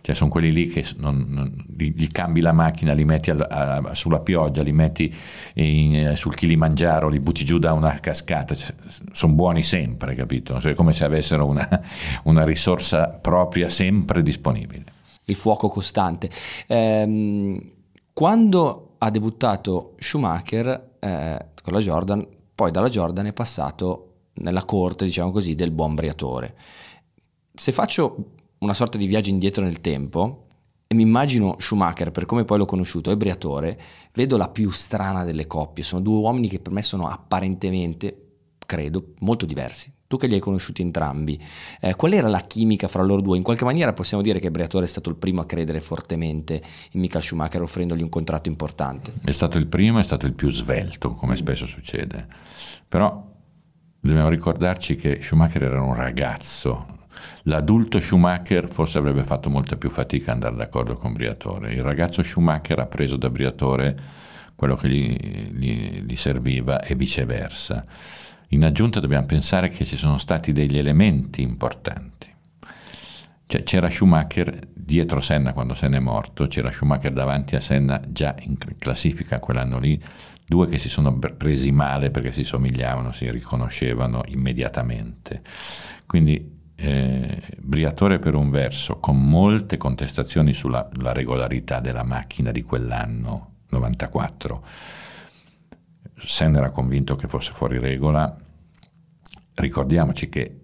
Cioè, 0.01 0.13
sono 0.13 0.29
quelli 0.29 0.51
lì 0.51 0.67
che 0.67 0.85
non, 0.97 1.25
non, 1.27 1.65
gli, 1.75 2.07
cambi 2.11 2.39
la 2.39 2.51
macchina, 2.51 2.93
li 2.93 3.03
metti 3.03 3.31
al, 3.31 3.47
a, 3.49 3.95
sulla 3.95 4.19
pioggia, 4.19 4.61
li 4.61 4.73
metti 4.73 5.11
in, 5.55 5.95
eh, 6.09 6.15
sul 6.15 6.35
Kilimangiaro, 6.35 7.09
li 7.09 7.19
butti 7.19 7.43
giù 7.43 7.57
da 7.57 7.73
una 7.73 7.99
cascata. 7.99 8.53
Cioè, 8.53 8.75
sono 9.11 9.33
buoni 9.33 9.63
sempre, 9.63 10.13
capito? 10.13 10.61
Cioè, 10.61 10.75
come 10.75 10.93
se 10.93 11.03
avessero 11.03 11.47
una, 11.47 11.67
una 12.25 12.43
risorsa 12.43 13.07
propria 13.07 13.69
sempre 13.69 14.21
disponibile. 14.21 14.83
Il 15.23 15.35
fuoco 15.35 15.67
costante. 15.67 16.29
Ehm, 16.67 17.59
quando 18.13 18.97
ha 18.99 19.09
debuttato 19.09 19.95
Schumacher 19.97 20.97
eh, 20.99 21.45
con 21.63 21.73
la 21.73 21.79
Jordan, 21.79 22.23
poi 22.53 22.69
dalla 22.69 22.87
Jordan 22.87 23.25
è 23.25 23.33
passato 23.33 24.11
nella 24.35 24.63
corte, 24.63 25.05
diciamo 25.05 25.31
così, 25.31 25.55
del 25.55 25.71
buon 25.71 25.95
Briatore. 25.95 26.55
Se 27.53 27.71
faccio 27.71 28.31
una 28.59 28.73
sorta 28.73 28.97
di 28.97 29.07
viaggio 29.07 29.29
indietro 29.29 29.63
nel 29.63 29.81
tempo 29.81 30.45
e 30.87 30.95
mi 30.95 31.01
immagino 31.01 31.55
Schumacher 31.57 32.11
per 32.11 32.25
come 32.25 32.45
poi 32.45 32.59
l'ho 32.59 32.65
conosciuto 32.65 33.11
e 33.11 33.17
Briatore, 33.17 33.79
vedo 34.13 34.37
la 34.37 34.49
più 34.49 34.69
strana 34.69 35.23
delle 35.23 35.47
coppie. 35.47 35.83
Sono 35.83 36.01
due 36.01 36.17
uomini 36.17 36.47
che 36.47 36.59
per 36.59 36.73
me 36.73 36.81
sono 36.81 37.07
apparentemente, 37.07 38.27
credo, 38.65 39.13
molto 39.19 39.45
diversi. 39.45 39.91
Tu 40.07 40.17
che 40.17 40.27
li 40.27 40.35
hai 40.35 40.39
conosciuti 40.39 40.83
entrambi, 40.83 41.41
eh, 41.81 41.95
qual 41.95 42.13
era 42.13 42.27
la 42.27 42.41
chimica 42.41 42.87
fra 42.87 43.01
loro 43.01 43.21
due? 43.21 43.37
In 43.37 43.43
qualche 43.43 43.65
maniera 43.65 43.91
possiamo 43.93 44.21
dire 44.21 44.39
che 44.39 44.51
Briatore 44.51 44.85
è 44.85 44.87
stato 44.87 45.09
il 45.09 45.15
primo 45.15 45.41
a 45.41 45.45
credere 45.45 45.81
fortemente 45.81 46.61
in 46.91 46.99
Michael 46.99 47.23
Schumacher 47.23 47.63
offrendogli 47.63 48.03
un 48.03 48.09
contratto 48.09 48.47
importante. 48.47 49.13
È 49.23 49.31
stato 49.31 49.57
il 49.57 49.65
primo, 49.65 49.97
è 49.97 50.03
stato 50.03 50.27
il 50.27 50.33
più 50.33 50.51
svelto, 50.51 51.15
come 51.15 51.35
spesso 51.35 51.65
succede. 51.65 52.27
Però 52.87 53.33
dobbiamo 54.05 54.29
ricordarci 54.29 54.95
che 54.95 55.19
Schumacher 55.21 55.63
era 55.63 55.81
un 55.81 55.95
ragazzo. 55.95 56.93
L'adulto 57.43 57.99
Schumacher 57.99 58.67
forse 58.67 58.99
avrebbe 58.99 59.23
fatto 59.23 59.49
molta 59.49 59.77
più 59.77 59.89
fatica 59.89 60.31
ad 60.31 60.37
andare 60.37 60.55
d'accordo 60.55 60.95
con 60.95 61.13
Briatore. 61.13 61.73
Il 61.73 61.81
ragazzo 61.81 62.21
Schumacher 62.21 62.79
ha 62.79 62.85
preso 62.85 63.17
da 63.17 63.29
Briatore 63.29 63.97
quello 64.55 64.75
che 64.75 64.89
gli, 64.89 65.17
gli, 65.51 66.03
gli 66.03 66.15
serviva 66.15 66.81
e 66.81 66.95
viceversa. 66.95 67.85
In 68.49 68.63
aggiunta 68.63 68.99
dobbiamo 68.99 69.25
pensare 69.25 69.69
che 69.69 69.85
ci 69.85 69.97
sono 69.97 70.17
stati 70.17 70.51
degli 70.51 70.77
elementi 70.77 71.41
importanti. 71.41 72.33
Cioè, 73.47 73.63
c'era 73.63 73.89
Schumacher 73.89 74.59
dietro 74.73 75.19
Senna 75.19 75.53
quando 75.53 75.73
Senna 75.73 75.97
è 75.97 75.99
morto, 75.99 76.47
c'era 76.47 76.71
Schumacher 76.71 77.11
davanti 77.11 77.55
a 77.55 77.59
Senna 77.59 78.01
già 78.07 78.35
in 78.39 78.55
classifica 78.77 79.39
quell'anno 79.39 79.77
lì, 79.77 80.01
due 80.45 80.67
che 80.67 80.77
si 80.77 80.89
sono 80.89 81.17
presi 81.17 81.71
male 81.71 82.11
perché 82.11 82.31
si 82.31 82.43
somigliavano, 82.43 83.11
si 83.11 83.29
riconoscevano 83.29 84.23
immediatamente. 84.27 85.41
Quindi 86.05 86.53
eh, 86.75 87.41
Briatore 87.57 88.19
per 88.19 88.35
un 88.35 88.49
verso, 88.49 88.99
con 88.99 89.21
molte 89.21 89.77
contestazioni 89.77 90.53
sulla 90.53 90.87
regolarità 90.91 91.79
della 91.79 92.03
macchina 92.03 92.51
di 92.51 92.61
quell'anno, 92.61 93.53
94. 93.69 94.63
Senna 96.17 96.59
era 96.59 96.69
convinto 96.71 97.15
che 97.15 97.27
fosse 97.27 97.51
fuori 97.51 97.79
regola. 97.79 98.35
Ricordiamoci 99.55 100.29
che 100.29 100.59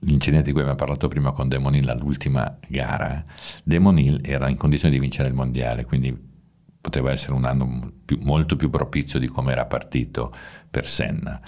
l'incidente 0.00 0.46
di 0.46 0.52
cui 0.52 0.60
abbiamo 0.60 0.78
parlato 0.78 1.08
prima 1.08 1.32
con 1.32 1.48
Demonil 1.48 1.88
all'ultima 1.88 2.58
gara, 2.68 3.24
Demonil 3.64 4.20
era 4.22 4.48
in 4.48 4.56
condizione 4.56 4.94
di 4.94 5.00
vincere 5.00 5.28
il 5.28 5.34
mondiale, 5.34 5.84
quindi 5.84 6.25
poteva 6.86 7.10
essere 7.10 7.32
un 7.32 7.44
anno 7.44 7.94
più, 8.04 8.16
molto 8.22 8.54
più 8.54 8.70
propizio 8.70 9.18
di 9.18 9.26
come 9.26 9.50
era 9.50 9.66
partito 9.66 10.32
per 10.70 10.86
Senna. 10.86 11.40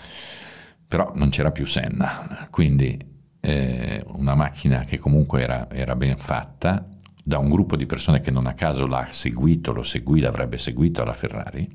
Però 0.88 1.12
non 1.14 1.28
c'era 1.28 1.52
più 1.52 1.64
Senna, 1.64 2.48
quindi 2.50 2.98
eh, 3.38 4.02
una 4.08 4.34
macchina 4.34 4.80
che 4.80 4.98
comunque 4.98 5.40
era, 5.40 5.70
era, 5.70 5.94
ben 5.94 6.16
fatta 6.16 6.88
da 7.22 7.38
un 7.38 7.48
gruppo 7.48 7.76
di 7.76 7.86
persone 7.86 8.20
che 8.20 8.32
non 8.32 8.48
a 8.48 8.54
caso 8.54 8.84
l'ha 8.88 9.06
seguito, 9.10 9.70
lo 9.70 9.84
seguì, 9.84 10.20
l'avrebbe 10.20 10.58
seguito 10.58 11.02
alla 11.02 11.12
Ferrari, 11.12 11.70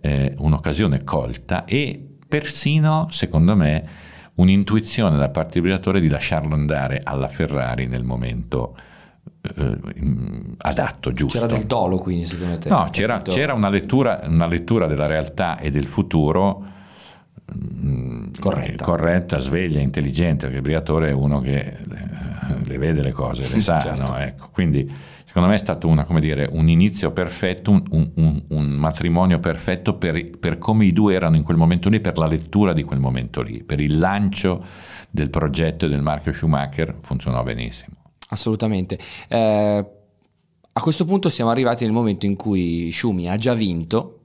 eh, 0.00 0.34
un'occasione 0.38 1.04
colta 1.04 1.64
e 1.64 2.16
persino, 2.26 3.06
secondo 3.10 3.54
me, 3.54 3.88
un'intuizione 4.34 5.16
da 5.16 5.28
parte 5.28 5.52
del 5.52 5.62
brigatore 5.62 6.00
di 6.00 6.08
lasciarlo 6.08 6.54
andare 6.54 7.02
alla 7.04 7.28
Ferrari 7.28 7.86
nel 7.86 8.02
momento 8.02 8.76
adatto, 10.58 11.12
giusto. 11.12 11.38
C'era 11.38 11.52
del 11.52 11.66
dolo 11.66 11.98
quindi 11.98 12.24
secondo 12.24 12.58
te? 12.58 12.68
No, 12.68 12.88
c'era, 12.90 13.22
c'era 13.22 13.54
una, 13.54 13.68
lettura, 13.68 14.20
una, 14.24 14.46
lettura, 14.46 14.86
della 14.86 15.06
realtà 15.06 15.58
e 15.58 15.70
del 15.70 15.86
futuro 15.86 16.62
mm, 17.54 18.30
corretta. 18.40 18.84
corretta, 18.84 19.38
sveglia, 19.38 19.80
intelligente, 19.80 20.42
perché 20.42 20.56
il 20.56 20.62
brigatore 20.62 21.08
è 21.08 21.12
uno 21.12 21.40
che 21.40 21.58
eh, 21.58 21.76
le 22.64 22.78
vede 22.78 23.02
le 23.02 23.12
cose, 23.12 23.48
le 23.52 23.60
sa, 23.60 23.80
certo. 23.80 24.12
no? 24.12 24.18
ecco. 24.18 24.48
quindi 24.52 24.90
secondo 25.24 25.48
me 25.48 25.56
è 25.56 25.58
stato 25.58 25.88
una, 25.88 26.06
dire, 26.18 26.48
un 26.50 26.68
inizio 26.68 27.10
perfetto, 27.12 27.70
un, 27.70 27.82
un, 28.14 28.42
un 28.48 28.66
matrimonio 28.70 29.38
perfetto 29.40 29.94
per, 29.94 30.38
per 30.38 30.58
come 30.58 30.86
i 30.86 30.92
due 30.92 31.14
erano 31.14 31.36
in 31.36 31.42
quel 31.42 31.56
momento 31.56 31.88
lì, 31.88 32.00
per 32.00 32.18
la 32.18 32.26
lettura 32.26 32.72
di 32.72 32.82
quel 32.82 32.98
momento 32.98 33.42
lì, 33.42 33.62
per 33.62 33.80
il 33.80 33.98
lancio 33.98 34.64
del 35.10 35.30
progetto 35.30 35.86
e 35.86 35.88
del 35.88 36.02
marchio 36.02 36.32
Schumacher 36.32 36.96
funzionò 37.00 37.42
benissimo. 37.42 38.07
Assolutamente. 38.28 38.98
Eh, 39.28 39.86
a 40.72 40.80
questo 40.80 41.04
punto 41.04 41.28
siamo 41.28 41.50
arrivati 41.50 41.84
nel 41.84 41.92
momento 41.92 42.26
in 42.26 42.36
cui 42.36 42.90
Schumi 42.92 43.28
ha 43.28 43.36
già 43.36 43.54
vinto 43.54 44.18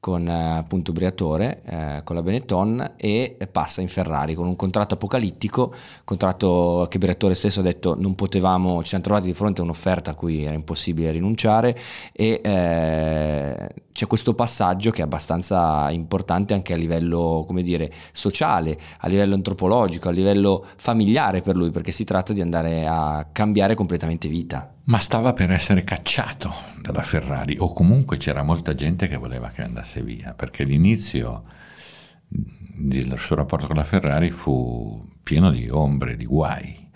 con 0.00 0.26
eh, 0.26 0.56
appunto 0.56 0.92
Briatore, 0.92 1.60
eh, 1.64 2.00
con 2.04 2.16
la 2.16 2.22
Benetton 2.22 2.94
e 2.96 3.36
passa 3.52 3.82
in 3.82 3.88
Ferrari 3.88 4.34
con 4.34 4.46
un 4.46 4.56
contratto 4.56 4.94
apocalittico, 4.94 5.72
contratto 6.04 6.86
che 6.88 6.98
Briatore 6.98 7.34
stesso 7.34 7.60
ha 7.60 7.62
detto 7.62 7.94
non 7.96 8.14
potevamo, 8.14 8.80
ci 8.80 8.88
siamo 8.88 9.04
trovati 9.04 9.26
di 9.26 9.34
fronte 9.34 9.60
a 9.60 9.64
un'offerta 9.64 10.12
a 10.12 10.14
cui 10.14 10.42
era 10.42 10.54
impossibile 10.54 11.10
rinunciare 11.12 11.78
e 12.12 12.40
eh, 12.42 13.68
c'è 14.00 14.06
questo 14.06 14.32
passaggio 14.32 14.90
che 14.90 15.02
è 15.02 15.04
abbastanza 15.04 15.90
importante 15.90 16.54
anche 16.54 16.72
a 16.72 16.76
livello, 16.76 17.44
come 17.46 17.60
dire, 17.60 17.92
sociale, 18.12 18.78
a 19.00 19.08
livello 19.08 19.34
antropologico, 19.34 20.08
a 20.08 20.10
livello 20.10 20.64
familiare 20.76 21.42
per 21.42 21.54
lui, 21.54 21.68
perché 21.68 21.92
si 21.92 22.04
tratta 22.04 22.32
di 22.32 22.40
andare 22.40 22.86
a 22.86 23.28
cambiare 23.30 23.74
completamente 23.74 24.26
vita. 24.26 24.72
Ma 24.84 24.98
stava 25.00 25.34
per 25.34 25.50
essere 25.50 25.84
cacciato 25.84 26.50
dalla 26.80 27.02
Ferrari, 27.02 27.56
o 27.58 27.74
comunque 27.74 28.16
c'era 28.16 28.42
molta 28.42 28.74
gente 28.74 29.06
che 29.06 29.18
voleva 29.18 29.50
che 29.50 29.60
andasse 29.60 30.02
via, 30.02 30.32
perché 30.32 30.64
l'inizio 30.64 31.44
del 32.26 33.18
suo 33.18 33.36
rapporto 33.36 33.66
con 33.66 33.76
la 33.76 33.84
Ferrari 33.84 34.30
fu 34.30 35.06
pieno 35.22 35.50
di 35.50 35.68
ombre, 35.68 36.16
di 36.16 36.24
guai. 36.24 36.88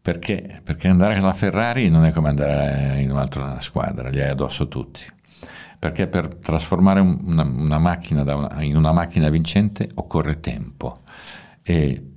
Perché? 0.00 0.62
Perché 0.64 0.88
andare 0.88 1.16
alla 1.16 1.34
Ferrari 1.34 1.90
non 1.90 2.06
è 2.06 2.12
come 2.12 2.30
andare 2.30 2.98
in 3.02 3.10
un'altra 3.10 3.60
squadra, 3.60 4.08
li 4.08 4.22
hai 4.22 4.30
addosso 4.30 4.68
tutti 4.68 5.20
perché 5.82 6.06
per 6.06 6.36
trasformare 6.36 7.00
una, 7.00 7.42
una 7.42 7.78
macchina 7.78 8.22
una, 8.36 8.62
in 8.62 8.76
una 8.76 8.92
macchina 8.92 9.28
vincente 9.30 9.90
occorre 9.94 10.38
tempo. 10.38 11.00
E 11.60 12.10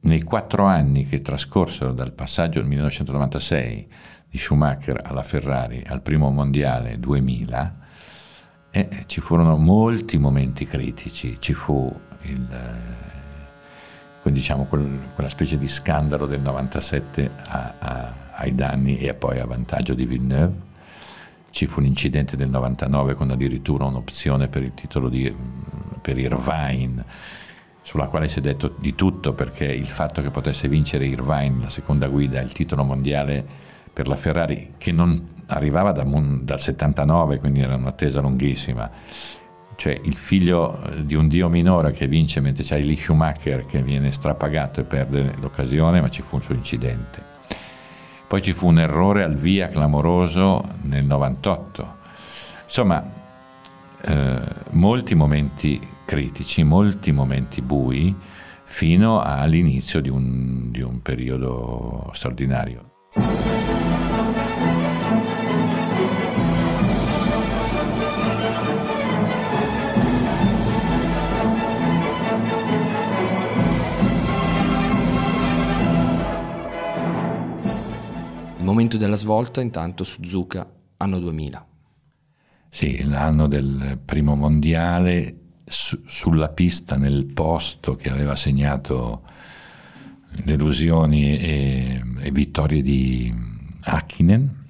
nei 0.00 0.22
quattro 0.22 0.64
anni 0.64 1.04
che 1.04 1.20
trascorsero 1.20 1.92
dal 1.92 2.14
passaggio 2.14 2.60
del 2.60 2.68
1996 2.68 3.92
di 4.26 4.38
Schumacher 4.38 5.02
alla 5.04 5.22
Ferrari 5.22 5.82
al 5.86 6.00
primo 6.00 6.30
mondiale 6.30 6.98
2000 6.98 7.76
eh, 8.70 8.88
ci 9.04 9.20
furono 9.20 9.58
molti 9.58 10.16
momenti 10.16 10.64
critici, 10.64 11.36
ci 11.40 11.52
fu 11.52 11.94
il, 12.22 12.48
eh, 14.22 14.30
diciamo, 14.30 14.64
quel, 14.64 15.08
quella 15.12 15.28
specie 15.28 15.58
di 15.58 15.68
scandalo 15.68 16.24
del 16.24 16.40
97 16.40 17.30
a, 17.48 17.74
a, 17.78 18.14
ai 18.36 18.54
danni 18.54 18.96
e 18.96 19.12
poi 19.12 19.40
a 19.40 19.44
vantaggio 19.44 19.92
di 19.92 20.06
Villeneuve 20.06 20.72
ci 21.54 21.66
fu 21.66 21.80
l'incidente 21.80 22.36
del 22.36 22.50
99 22.50 23.14
con 23.14 23.30
addirittura 23.30 23.84
un'opzione 23.84 24.48
per 24.48 24.64
il 24.64 24.74
titolo 24.74 25.08
di, 25.08 25.32
per 26.02 26.18
Irvine 26.18 27.04
sulla 27.80 28.08
quale 28.08 28.26
si 28.28 28.40
è 28.40 28.42
detto 28.42 28.74
di 28.76 28.96
tutto 28.96 29.34
perché 29.34 29.66
il 29.66 29.86
fatto 29.86 30.20
che 30.20 30.30
potesse 30.30 30.66
vincere 30.66 31.06
Irvine, 31.06 31.62
la 31.62 31.68
seconda 31.68 32.08
guida, 32.08 32.40
il 32.40 32.52
titolo 32.52 32.82
mondiale 32.82 33.46
per 33.92 34.08
la 34.08 34.16
Ferrari, 34.16 34.74
che 34.78 34.90
non 34.90 35.28
arrivava 35.46 35.92
da, 35.92 36.02
dal 36.02 36.60
79, 36.60 37.38
quindi 37.38 37.60
era 37.60 37.76
un'attesa 37.76 38.20
lunghissima, 38.20 38.90
cioè 39.76 40.00
il 40.02 40.14
figlio 40.16 40.82
di 41.04 41.14
un 41.14 41.28
dio 41.28 41.48
minore 41.48 41.92
che 41.92 42.08
vince 42.08 42.40
mentre 42.40 42.64
c'è 42.64 42.80
Lee 42.80 42.96
Schumacher 42.96 43.64
che 43.64 43.80
viene 43.80 44.10
strapagato 44.10 44.80
e 44.80 44.84
perde 44.84 45.34
l'occasione, 45.38 46.00
ma 46.00 46.10
ci 46.10 46.22
fu 46.22 46.34
un 46.34 46.42
suo 46.42 46.54
incidente. 46.54 47.33
Poi 48.34 48.42
ci 48.42 48.52
fu 48.52 48.66
un 48.66 48.80
errore 48.80 49.22
al 49.22 49.36
via 49.36 49.68
clamoroso 49.68 50.60
nel 50.82 51.04
98. 51.04 51.96
Insomma, 52.64 53.00
eh, 54.00 54.40
molti 54.70 55.14
momenti 55.14 55.80
critici, 56.04 56.64
molti 56.64 57.12
momenti 57.12 57.62
bui, 57.62 58.12
fino 58.64 59.20
all'inizio 59.20 60.00
di 60.00 60.08
un, 60.08 60.72
di 60.72 60.80
un 60.82 61.00
periodo 61.00 62.10
straordinario. 62.10 62.93
Il 78.64 78.70
momento 78.70 78.96
della 78.96 79.16
svolta 79.16 79.60
intanto 79.60 80.04
Suzuka, 80.04 80.66
anno 80.96 81.18
2000. 81.18 81.66
Sì, 82.70 83.04
l'anno 83.04 83.46
del 83.46 84.00
primo 84.02 84.36
mondiale 84.36 85.40
su, 85.66 86.00
sulla 86.06 86.48
pista, 86.48 86.96
nel 86.96 87.26
posto 87.26 87.94
che 87.94 88.08
aveva 88.08 88.34
segnato 88.36 89.24
delusioni 90.44 91.38
e, 91.38 92.02
e 92.20 92.30
vittorie 92.30 92.80
di 92.80 93.30
Hakkinen. 93.82 94.64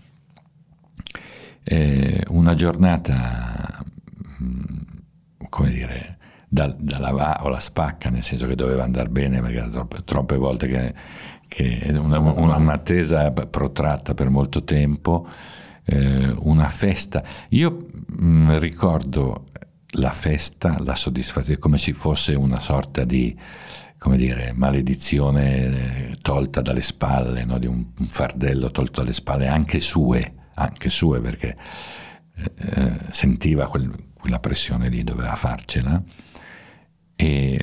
Eh, 1.63 2.25
una 2.31 2.55
giornata, 2.55 3.81
mm, 4.43 4.65
come 5.49 5.71
dire, 5.71 6.19
da, 6.55 6.73
dalla 6.79 7.11
va 7.11 7.41
o 7.43 7.49
la 7.49 7.59
spacca, 7.59 8.11
nel 8.11 8.23
senso 8.23 8.47
che 8.47 8.55
doveva 8.55 8.85
andare 8.85 9.09
bene 9.09 9.41
perché 9.43 9.69
troppe, 9.69 10.05
troppe 10.05 10.37
volte 10.37 10.69
che, 10.69 10.95
che 11.49 11.91
una, 11.99 12.21
una, 12.21 12.57
un'attesa 12.57 13.33
protratta 13.33 14.15
per 14.15 14.29
molto 14.31 14.63
tempo, 14.63 15.27
eh, 15.85 16.33
una 16.39 16.69
festa. 16.69 17.25
Io 17.51 17.89
mh, 18.07 18.25
mm, 18.25 18.59
ricordo 18.59 19.47
la 19.97 20.13
festa, 20.13 20.77
la 20.85 20.95
soddisfazione, 20.95 21.59
come 21.59 21.77
se 21.77 21.93
fosse 21.93 22.35
una 22.35 22.61
sorta 22.61 23.03
di 23.05 23.37
come 23.99 24.17
dire, 24.17 24.53
maledizione 24.55 26.11
eh, 26.11 26.17
tolta 26.21 26.61
dalle 26.61 26.83
spalle, 26.83 27.45
no? 27.45 27.59
di 27.59 27.67
un, 27.67 27.85
un, 27.99 28.07
fardello 28.07 28.71
tolto 28.71 29.01
dalle 29.01 29.15
spalle, 29.15 29.49
anche 29.49 29.81
sue, 29.81 30.35
anche 30.55 30.91
sue 30.91 31.23
perché 31.23 31.57
eh, 32.37 32.53
eh, 32.59 32.99
sentiva 33.11 33.67
quel, 33.67 33.91
quella 34.13 34.41
pressione 34.41 34.91
lì, 34.91 35.03
doveva 35.05 35.35
farcela 35.37 36.03
e 37.17 37.61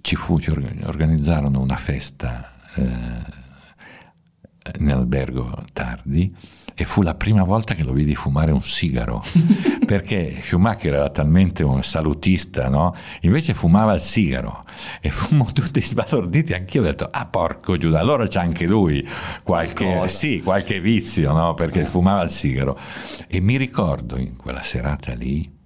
ci 0.00 0.16
fu, 0.16 0.38
ci 0.38 0.50
organizzarono 0.50 1.60
una 1.60 1.76
festa 1.76 2.52
eh, 2.76 3.46
nell'albergo 4.78 5.64
tardi 5.72 6.34
e 6.74 6.84
fu 6.84 7.02
la 7.02 7.14
prima 7.14 7.42
volta 7.42 7.74
che 7.74 7.82
lo 7.82 7.92
vidi 7.92 8.14
fumare 8.14 8.52
un 8.52 8.62
sigaro. 8.62 9.22
Perché 9.84 10.40
Schumacher 10.42 10.94
era 10.94 11.08
talmente 11.08 11.64
un 11.64 11.82
salutista 11.82 12.68
no? 12.68 12.94
invece 13.22 13.54
fumava 13.54 13.94
il 13.94 14.00
sigaro 14.00 14.64
e 15.00 15.10
fummo 15.10 15.48
tutti 15.52 15.80
sbalorditi. 15.80 16.52
Anch'io 16.52 16.82
ho 16.82 16.84
detto 16.84 17.08
ah 17.10 17.26
porco 17.26 17.76
Giuda 17.76 17.98
allora 17.98 18.26
c'è 18.26 18.40
anche 18.40 18.66
lui 18.66 19.06
qualche, 19.42 20.06
sì, 20.08 20.40
qualche 20.42 20.80
vizio 20.80 21.32
no? 21.32 21.54
perché 21.54 21.84
fumava 21.84 22.22
il 22.22 22.30
sigaro. 22.30 22.78
E 23.26 23.40
mi 23.40 23.56
ricordo 23.56 24.16
in 24.16 24.36
quella 24.36 24.62
serata 24.62 25.14
lì 25.14 25.56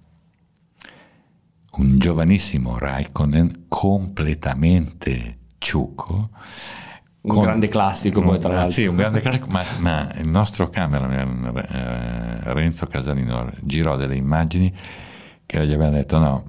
un 1.77 1.97
giovanissimo 1.97 2.77
Raikkonen 2.77 3.65
completamente 3.67 5.37
ciucco 5.57 6.29
un 7.23 7.35
con, 7.35 7.43
grande 7.43 7.67
classico 7.69 8.21
poi 8.21 8.37
tra 8.37 8.53
l'altro. 8.53 8.71
Sì, 8.71 8.85
un 8.85 8.97
grande 8.97 9.21
classico, 9.21 9.47
ma, 9.47 9.63
ma 9.79 10.11
il 10.15 10.27
nostro 10.27 10.69
cameraman 10.69 11.55
eh, 11.55 12.53
Renzo 12.53 12.85
Casalino 12.85 13.49
girò 13.61 13.95
delle 13.95 14.15
immagini 14.15 14.73
che 15.45 15.65
gli 15.65 15.71
aveva 15.71 15.89
detto 15.89 16.17
no, 16.17 16.43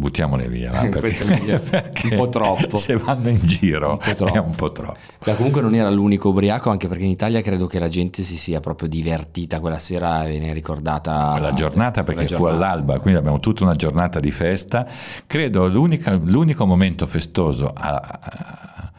buttiamole 0.00 0.48
via, 0.48 0.72
va, 0.72 0.88
perché, 0.88 1.60
perché 1.60 2.08
un 2.10 2.16
po' 2.16 2.28
troppo. 2.28 2.76
Se 2.76 2.96
vanno 2.96 3.28
in 3.28 3.38
giro 3.38 4.00
un 4.02 4.32
è 4.32 4.38
un 4.38 4.54
po' 4.56 4.72
troppo. 4.72 4.98
Beh, 5.22 5.36
comunque 5.36 5.60
non 5.60 5.74
era 5.74 5.90
l'unico 5.90 6.30
ubriaco, 6.30 6.70
anche 6.70 6.88
perché 6.88 7.04
in 7.04 7.10
Italia 7.10 7.42
credo 7.42 7.66
che 7.66 7.78
la 7.78 7.88
gente 7.88 8.22
si 8.22 8.36
sia 8.36 8.58
proprio 8.60 8.88
divertita 8.88 9.60
quella 9.60 9.78
sera 9.78 10.24
e 10.24 10.30
viene 10.30 10.52
ricordata. 10.52 11.30
Quella 11.32 11.52
giornata 11.52 12.02
perché 12.02 12.22
quella 12.22 12.36
fu 12.36 12.44
giornata. 12.44 12.64
all'alba, 12.64 12.98
quindi 12.98 13.20
abbiamo 13.20 13.38
tutta 13.38 13.62
una 13.62 13.74
giornata 13.74 14.18
di 14.18 14.30
festa. 14.32 14.86
Credo 15.26 15.68
l'unico 15.68 16.66
momento 16.66 17.06
festoso 17.06 17.70
a, 17.72 17.94
a 17.94 18.92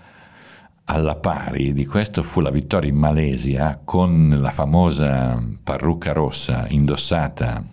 alla 0.83 1.15
pari 1.15 1.71
di 1.71 1.85
questo 1.85 2.21
fu 2.21 2.41
la 2.41 2.49
vittoria 2.49 2.89
in 2.89 2.97
Malesia 2.97 3.79
con 3.85 4.37
la 4.41 4.51
famosa 4.51 5.41
parrucca 5.63 6.11
rossa 6.11 6.65
indossata 6.67 7.63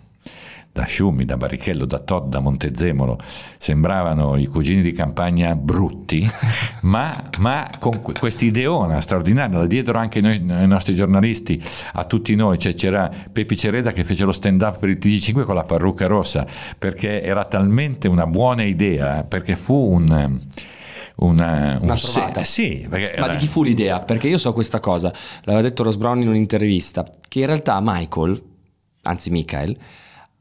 da 0.79 0.85
Sciumi, 0.85 1.25
da 1.25 1.35
Barrichello, 1.35 1.85
da 1.85 1.99
Todd, 1.99 2.29
da 2.29 2.39
Montezemolo, 2.39 3.17
sembravano 3.57 4.37
i 4.37 4.45
cugini 4.45 4.81
di 4.81 4.93
campagna 4.93 5.53
brutti, 5.55 6.25
ma, 6.83 7.21
ma 7.39 7.69
con 7.79 8.01
questa 8.01 8.45
ideona 8.45 9.01
straordinaria, 9.01 9.59
da 9.59 9.67
dietro 9.67 9.97
anche 9.97 10.21
noi, 10.21 10.37
i 10.37 10.67
nostri 10.67 10.95
giornalisti, 10.95 11.61
a 11.93 12.05
tutti 12.05 12.33
noi, 12.35 12.57
cioè 12.57 12.73
c'era 12.73 13.11
Pepi 13.31 13.57
Cereda 13.57 13.91
che 13.91 14.05
fece 14.05 14.23
lo 14.23 14.31
stand 14.31 14.61
up 14.61 14.79
per 14.79 14.89
il 14.89 14.97
TG5 15.01 15.43
con 15.43 15.55
la 15.55 15.65
parrucca 15.65 16.07
rossa, 16.07 16.47
perché 16.77 17.21
era 17.21 17.43
talmente 17.43 18.07
una 18.07 18.25
buona 18.25 18.63
idea, 18.63 19.25
perché 19.25 19.57
fu 19.57 19.75
un 19.75 20.39
una, 21.21 21.77
una 21.81 21.95
trovata. 21.95 22.45
Sì, 22.45 22.87
Ma 22.89 23.27
di 23.27 23.35
chi 23.35 23.47
fu 23.47 23.63
l'idea? 23.63 23.99
Perché 23.99 24.29
io 24.29 24.37
so 24.37 24.53
questa 24.53 24.79
cosa, 24.79 25.11
l'aveva 25.41 25.67
detto 25.67 25.83
Ross 25.83 25.97
Brown 25.97 26.21
in 26.21 26.29
un'intervista, 26.29 27.05
che 27.27 27.41
in 27.41 27.47
realtà 27.47 27.77
Michael, 27.81 28.41
anzi 29.01 29.29
Michael, 29.29 29.77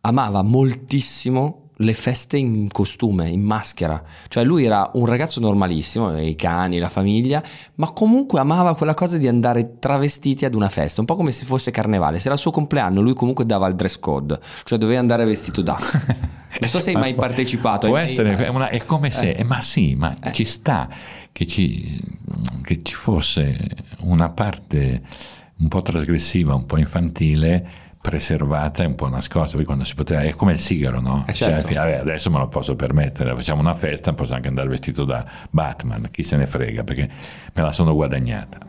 amava 0.01 0.43
moltissimo 0.43 1.69
le 1.81 1.95
feste 1.95 2.37
in 2.37 2.69
costume, 2.71 3.29
in 3.29 3.43
maschera. 3.43 4.03
Cioè 4.29 4.45
lui 4.45 4.65
era 4.65 4.91
un 4.95 5.07
ragazzo 5.07 5.41
normalissimo, 5.41 6.19
i 6.21 6.35
cani, 6.35 6.79
la 6.79 6.89
famiglia, 6.89 7.43
ma 7.77 7.91
comunque 7.93 8.41
amava 8.41 8.75
quella 8.75 8.95
cosa 8.95 9.19
di 9.19 9.29
andare 9.29 9.79
travestiti 9.79 10.45
ad 10.45 10.55
una 10.55 10.69
festa, 10.69 11.01
un 11.01 11.07
po' 11.07 11.17
come 11.17 11.31
se 11.31 11.45
fosse 11.45 11.71
carnevale. 11.71 12.19
Se 12.19 12.27
era 12.27 12.35
il 12.35 12.41
suo 12.41 12.51
compleanno, 12.51 13.01
lui 13.01 13.15
comunque 13.15 13.47
dava 13.47 13.67
il 13.69 13.75
dress 13.75 13.99
code, 13.99 14.39
cioè 14.65 14.79
doveva 14.79 15.01
andare 15.01 15.25
vestito 15.25 15.63
da. 15.63 15.79
Non 16.61 16.71
so 16.71 16.81
se 16.81 16.91
hai 16.91 16.97
mai 16.97 17.15
partecipato. 17.15 17.89
Può 17.89 17.99
essere, 17.99 18.35
è, 18.35 18.49
una, 18.49 18.71
è, 18.71 18.83
come 18.85 19.11
se, 19.11 19.33
eh. 19.33 19.45
ma 19.45 19.61
sì, 19.61 19.95
ma 19.95 20.17
eh. 20.19 20.33
ci 20.33 20.45
sta 20.45 20.89
che 21.31 21.47
ci, 21.47 22.01
che 22.65 22.83
ci 22.83 22.95
fosse 22.95 23.57
una 23.99 24.31
parte 24.31 25.03
un 25.59 25.69
po' 25.69 25.83
trasgressiva, 25.83 26.55
un 26.55 26.65
po' 26.65 26.79
infantile 26.79 27.88
preservata 28.01 28.83
e 28.83 28.87
un 28.87 28.95
po' 28.95 29.09
nascosta, 29.09 29.57
poi 29.57 29.65
quando 29.65 29.85
si 29.85 29.95
poteva, 29.95 30.21
è 30.23 30.35
come 30.35 30.53
il 30.53 30.59
sigaro, 30.59 31.01
no? 31.01 31.25
Eh 31.27 31.33
certo. 31.33 31.69
cioè, 31.69 31.75
vabbè, 31.75 31.95
adesso 31.97 32.31
me 32.31 32.39
lo 32.39 32.49
posso 32.49 32.77
permettere, 32.77 33.35
facciamo 33.35 33.61
una 33.61 33.75
festa, 33.75 34.13
posso 34.13 34.35
anche 34.35 34.49
andare 34.49 34.69
vestito 34.69 35.05
da 35.05 35.25
Batman, 35.51 36.09
chi 36.11 36.23
se 36.23 36.37
ne 36.37 36.47
frega, 36.47 36.85
perché 36.85 37.09
me 37.53 37.63
la 37.63 37.73
sono 37.73 37.95
guadagnata. 37.95 38.69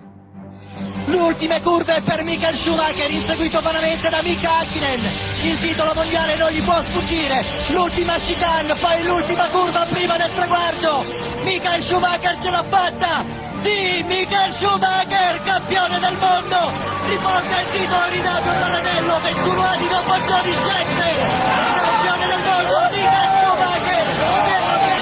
L'ultima 1.06 1.60
curva 1.62 1.96
è 1.96 2.02
per 2.04 2.24
Michael 2.24 2.58
Schumacher, 2.58 3.10
inseguito 3.10 3.62
vanamente 3.62 4.10
da 4.10 4.22
Mika 4.22 4.60
Hakkinen. 4.60 5.00
Il 5.44 5.60
titolo 5.60 5.94
mondiale 5.94 6.38
non 6.38 6.52
gli 6.52 6.64
può 6.64 6.82
sfuggire. 6.84 7.44
L'ultima 7.70 8.18
chicane, 8.18 8.76
poi 8.76 9.04
l'ultima 9.04 9.50
curva 9.50 9.86
prima 9.90 10.18
del 10.18 10.32
traguardo. 10.36 11.04
Michael 11.44 11.82
Schumacher 11.82 12.38
ce 12.42 12.50
l'ha 12.50 12.64
fatta! 12.70 13.26
Sì, 13.64 14.04
Michael 14.06 14.54
Schumacher, 14.54 15.42
campione 15.44 16.00
del 16.00 16.18
mondo! 16.18 16.99
Riporta 17.10 17.62
il 17.62 17.70
titolo 17.72 18.08
ridato 18.10 18.46
dall'anello 18.46 19.20
21 19.20 19.62
anni 19.62 19.88
dopo 19.88 20.14
il 20.14 20.22
17! 20.22 21.18
Campione 21.82 22.28
del 22.28 22.38
mondo, 22.46 22.78
Michael 22.92 23.30
Schumacher! 23.42 24.06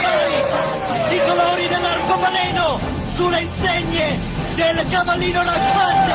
Per! 0.08 1.14
I 1.14 1.20
colori 1.28 1.68
dell'arcobaleno 1.68 2.80
sulle 3.14 3.42
insegne 3.42 4.20
del 4.56 4.88
cavallino 4.90 5.44
raspante. 5.44 6.14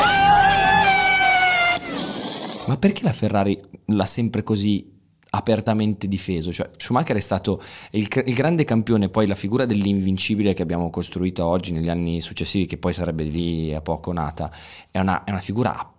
Ma 2.69 2.77
perché 2.79 3.03
la 3.03 3.13
Ferrari 3.13 3.61
l'ha 3.89 4.07
sempre 4.07 4.43
così 4.43 5.02
apertamente 5.35 6.09
difeso? 6.09 6.53
Cioè, 6.53 6.71
Schumacher 6.77 7.17
è 7.17 7.21
stato 7.21 7.61
il, 7.93 8.07
il, 8.25 8.35
grande 8.35 8.65
campione, 8.65 9.09
poi 9.09 9.27
la 9.27 9.35
figura 9.35 9.67
dell'invincibile 9.67 10.55
che 10.55 10.63
abbiamo 10.63 10.91
costruito 10.91 11.45
oggi 11.45 11.73
negli 11.73 11.89
anni 11.89 12.21
successivi, 12.21 12.67
che 12.67 12.79
poi 12.79 12.93
sarebbe 12.93 13.25
lì 13.25 13.75
a 13.75 13.81
poco 13.81 14.13
nata, 14.13 14.51
è 14.91 14.99
una, 14.99 15.25
è 15.25 15.31
una 15.31 15.41
figura 15.41 15.93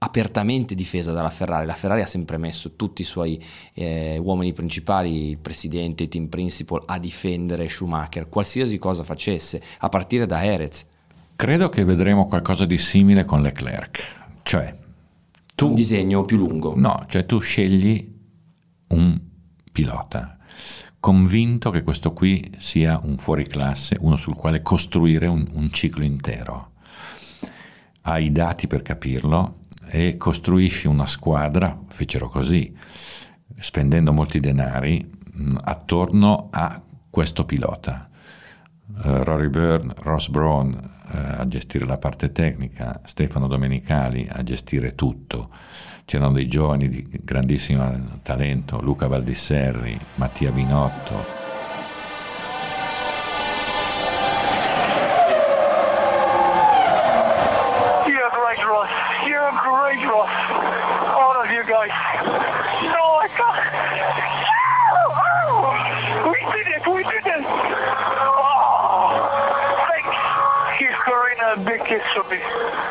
apertamente 0.00 0.74
difesa 0.74 1.12
dalla 1.12 1.30
Ferrari. 1.30 1.66
La 1.66 1.74
Ferrari 1.74 2.02
ha 2.02 2.06
sempre 2.06 2.36
messo 2.36 2.76
tutti 2.76 3.02
i 3.02 3.04
suoi 3.04 3.42
eh, 3.74 4.18
uomini 4.18 4.52
principali, 4.52 5.30
il 5.30 5.38
presidente, 5.38 6.04
il 6.04 6.08
team 6.08 6.26
principal, 6.26 6.82
a 6.86 6.98
difendere 6.98 7.68
Schumacher, 7.68 8.28
qualsiasi 8.28 8.78
cosa 8.78 9.02
facesse, 9.02 9.60
a 9.78 9.88
partire 9.88 10.26
da 10.26 10.44
Erez. 10.44 10.86
Credo 11.34 11.68
che 11.68 11.84
vedremo 11.84 12.26
qualcosa 12.26 12.64
di 12.64 12.78
simile 12.78 13.24
con 13.24 13.42
Leclerc, 13.42 14.40
cioè 14.42 14.74
tu, 15.54 15.68
un 15.68 15.74
disegno 15.74 16.24
più 16.24 16.36
lungo. 16.36 16.74
No, 16.76 17.04
cioè 17.08 17.26
tu 17.26 17.38
scegli 17.38 18.16
un 18.88 19.20
pilota 19.72 20.38
convinto 21.00 21.70
che 21.70 21.82
questo 21.82 22.12
qui 22.12 22.52
sia 22.56 23.00
un 23.02 23.18
fuoriclasse, 23.18 23.96
uno 24.00 24.16
sul 24.16 24.34
quale 24.34 24.62
costruire 24.62 25.26
un, 25.26 25.46
un 25.52 25.70
ciclo 25.70 26.04
intero. 26.04 26.72
Hai 28.02 28.26
i 28.26 28.32
dati 28.32 28.66
per 28.66 28.82
capirlo 28.82 29.66
e 29.86 30.16
costruisci 30.16 30.86
una 30.86 31.06
squadra, 31.06 31.78
fecero 31.88 32.28
così, 32.28 32.74
spendendo 33.58 34.12
molti 34.12 34.40
denari 34.40 35.08
mh, 35.32 35.56
attorno 35.62 36.48
a 36.50 36.80
questo 37.08 37.44
pilota. 37.44 38.07
Uh, 38.90 39.22
Rory 39.22 39.48
Byrne, 39.48 39.94
Ross 39.98 40.28
Brown 40.28 40.72
uh, 40.72 41.40
a 41.40 41.46
gestire 41.46 41.84
la 41.84 41.98
parte 41.98 42.32
tecnica, 42.32 43.00
Stefano 43.04 43.46
Domenicali 43.46 44.26
a 44.30 44.42
gestire 44.42 44.94
tutto 44.94 45.50
c'erano 46.08 46.32
dei 46.32 46.46
giovani 46.46 46.88
di 46.88 47.06
grandissimo 47.22 48.18
talento, 48.22 48.80
Luca 48.80 49.08
Valdisserri, 49.08 50.00
Mattia 50.14 50.50
Binotto. 50.50 51.37
Me. 72.28 72.88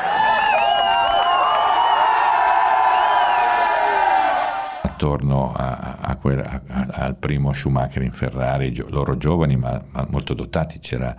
attorno 4.97 5.53
a, 5.53 5.97
a 6.01 6.15
quel, 6.15 6.39
a, 6.39 6.61
al 6.89 7.15
primo 7.15 7.53
Schumacher 7.53 8.01
in 8.01 8.11
Ferrari, 8.11 8.75
loro 8.89 9.15
giovani 9.15 9.55
ma, 9.55 9.81
ma, 9.91 10.07
molto 10.09 10.33
dotati, 10.33 10.79
c'era 10.79 11.15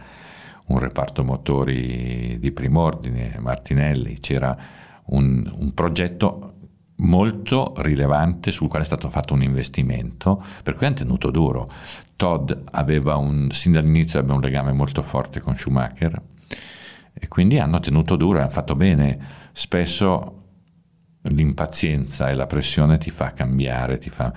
un 0.67 0.79
reparto 0.81 1.23
motori 1.23 2.39
di 2.41 2.53
prim'ordine, 2.53 3.37
Martinelli, 3.39 4.19
c'era 4.19 4.57
un, 5.07 5.51
un 5.57 5.73
progetto 5.73 6.55
molto 6.97 7.75
rilevante 7.79 8.51
sul 8.51 8.69
quale 8.69 8.83
è 8.83 8.87
stato 8.87 9.09
fatto 9.09 9.33
un 9.33 9.43
investimento, 9.43 10.43
per 10.65 10.75
cui 10.75 10.87
hanno 10.87 10.97
tenuto 10.97 11.31
duro. 11.31 11.69
Todd 12.17 12.51
aveva 12.73 13.15
un, 13.17 13.51
sin 13.53 13.73
dall'inizio 13.73 14.19
aveva 14.19 14.35
un 14.35 14.41
legame 14.41 14.73
molto 14.73 15.03
forte 15.03 15.41
con 15.41 15.55
Schumacher 15.57 16.21
e 17.19 17.29
quindi 17.29 17.59
hanno 17.59 17.81
tenuto 17.81 18.17
duro, 18.17 18.41
hanno 18.41 18.51
fatto 18.51 18.75
bene. 18.75 19.19
Spesso 19.53 20.35
l'impazienza 21.23 22.31
e 22.31 22.35
la 22.35 22.47
pressione 22.47 22.97
ti 22.97 23.11
fa 23.11 23.33
cambiare, 23.33 23.99
ti 23.99 24.09
fa... 24.09 24.33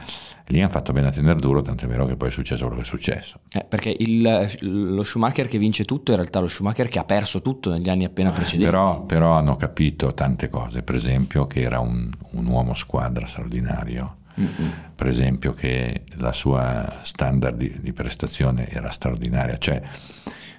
lì 0.47 0.61
hanno 0.61 0.71
fatto 0.71 0.91
bene 0.91 1.07
a 1.07 1.11
tenere 1.11 1.39
duro, 1.39 1.61
tant'è 1.61 1.87
vero 1.87 2.05
che 2.05 2.17
poi 2.17 2.29
è 2.29 2.31
successo 2.31 2.65
quello 2.65 2.77
che 2.77 2.85
è 2.85 2.89
successo. 2.89 3.39
Eh, 3.51 3.63
perché 3.63 3.95
il, 3.97 4.49
lo 4.61 5.03
Schumacher 5.03 5.47
che 5.47 5.57
vince 5.57 5.85
tutto 5.85 6.11
è 6.11 6.15
in 6.15 6.21
realtà 6.21 6.39
lo 6.39 6.47
Schumacher 6.47 6.87
che 6.87 6.99
ha 6.99 7.03
perso 7.05 7.41
tutto 7.41 7.69
negli 7.69 7.89
anni 7.89 8.03
appena 8.03 8.31
precedenti. 8.31 8.65
Però, 8.65 9.03
però 9.03 9.33
hanno 9.33 9.55
capito 9.55 10.13
tante 10.13 10.49
cose, 10.49 10.81
per 10.81 10.95
esempio 10.95 11.47
che 11.47 11.61
era 11.61 11.79
un, 11.79 12.09
un 12.31 12.45
uomo 12.45 12.73
squadra 12.73 13.25
straordinario. 13.25 14.17
Mm-hmm. 14.39 14.69
Per 14.95 15.07
esempio, 15.07 15.53
che 15.53 16.03
la 16.15 16.31
sua 16.31 16.99
standard 17.01 17.57
di, 17.57 17.79
di 17.81 17.93
prestazione 17.93 18.67
era 18.69 18.89
straordinaria, 18.89 19.57
cioè 19.57 19.81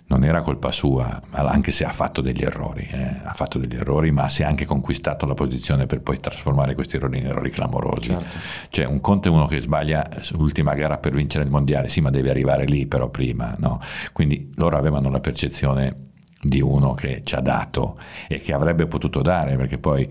non 0.06 0.24
era 0.24 0.42
colpa 0.42 0.70
sua, 0.70 1.22
anche 1.30 1.70
se 1.70 1.84
ha 1.84 1.90
fatto 1.90 2.20
degli 2.20 2.42
errori, 2.42 2.86
eh, 2.90 3.20
ha 3.24 3.32
fatto 3.32 3.58
degli 3.58 3.74
errori, 3.74 4.10
ma 4.10 4.28
si 4.28 4.42
è 4.42 4.44
anche 4.44 4.66
conquistato 4.66 5.24
la 5.24 5.34
posizione 5.34 5.86
per 5.86 6.02
poi 6.02 6.20
trasformare 6.20 6.74
questi 6.74 6.96
errori 6.96 7.18
in 7.18 7.26
errori 7.26 7.50
clamorosi. 7.50 8.08
Certo. 8.08 8.36
Cioè 8.68 8.84
un 8.84 9.00
conto 9.00 9.28
è 9.28 9.30
uno 9.30 9.46
che 9.46 9.58
sbaglia 9.60 10.06
l'ultima 10.32 10.74
gara 10.74 10.98
per 10.98 11.12
vincere 11.12 11.44
il 11.44 11.50
mondiale, 11.50 11.88
sì, 11.88 12.00
ma 12.00 12.10
deve 12.10 12.30
arrivare 12.30 12.64
lì 12.66 12.86
però 12.86 13.08
prima, 13.08 13.54
no? 13.58 13.80
Quindi 14.12 14.52
loro 14.56 14.76
avevano 14.76 15.08
la 15.08 15.20
percezione 15.20 16.10
di 16.42 16.60
uno 16.60 16.92
che 16.92 17.22
ci 17.24 17.34
ha 17.34 17.40
dato 17.40 17.96
e 18.28 18.38
che 18.38 18.52
avrebbe 18.52 18.86
potuto 18.86 19.22
dare, 19.22 19.56
perché 19.56 19.78
poi 19.78 20.08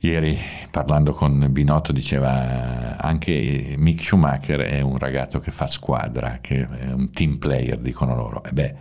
Ieri 0.00 0.38
parlando 0.70 1.12
con 1.12 1.48
Binotto 1.50 1.90
diceva 1.90 2.96
anche 2.98 3.74
Mick 3.76 4.00
Schumacher 4.00 4.60
è 4.60 4.80
un 4.80 4.96
ragazzo 4.96 5.40
che 5.40 5.50
fa 5.50 5.66
squadra, 5.66 6.38
che 6.40 6.68
è 6.68 6.92
un 6.92 7.10
team 7.10 7.38
player, 7.38 7.78
dicono 7.78 8.14
loro. 8.14 8.44
E 8.44 8.52
beh, 8.52 8.74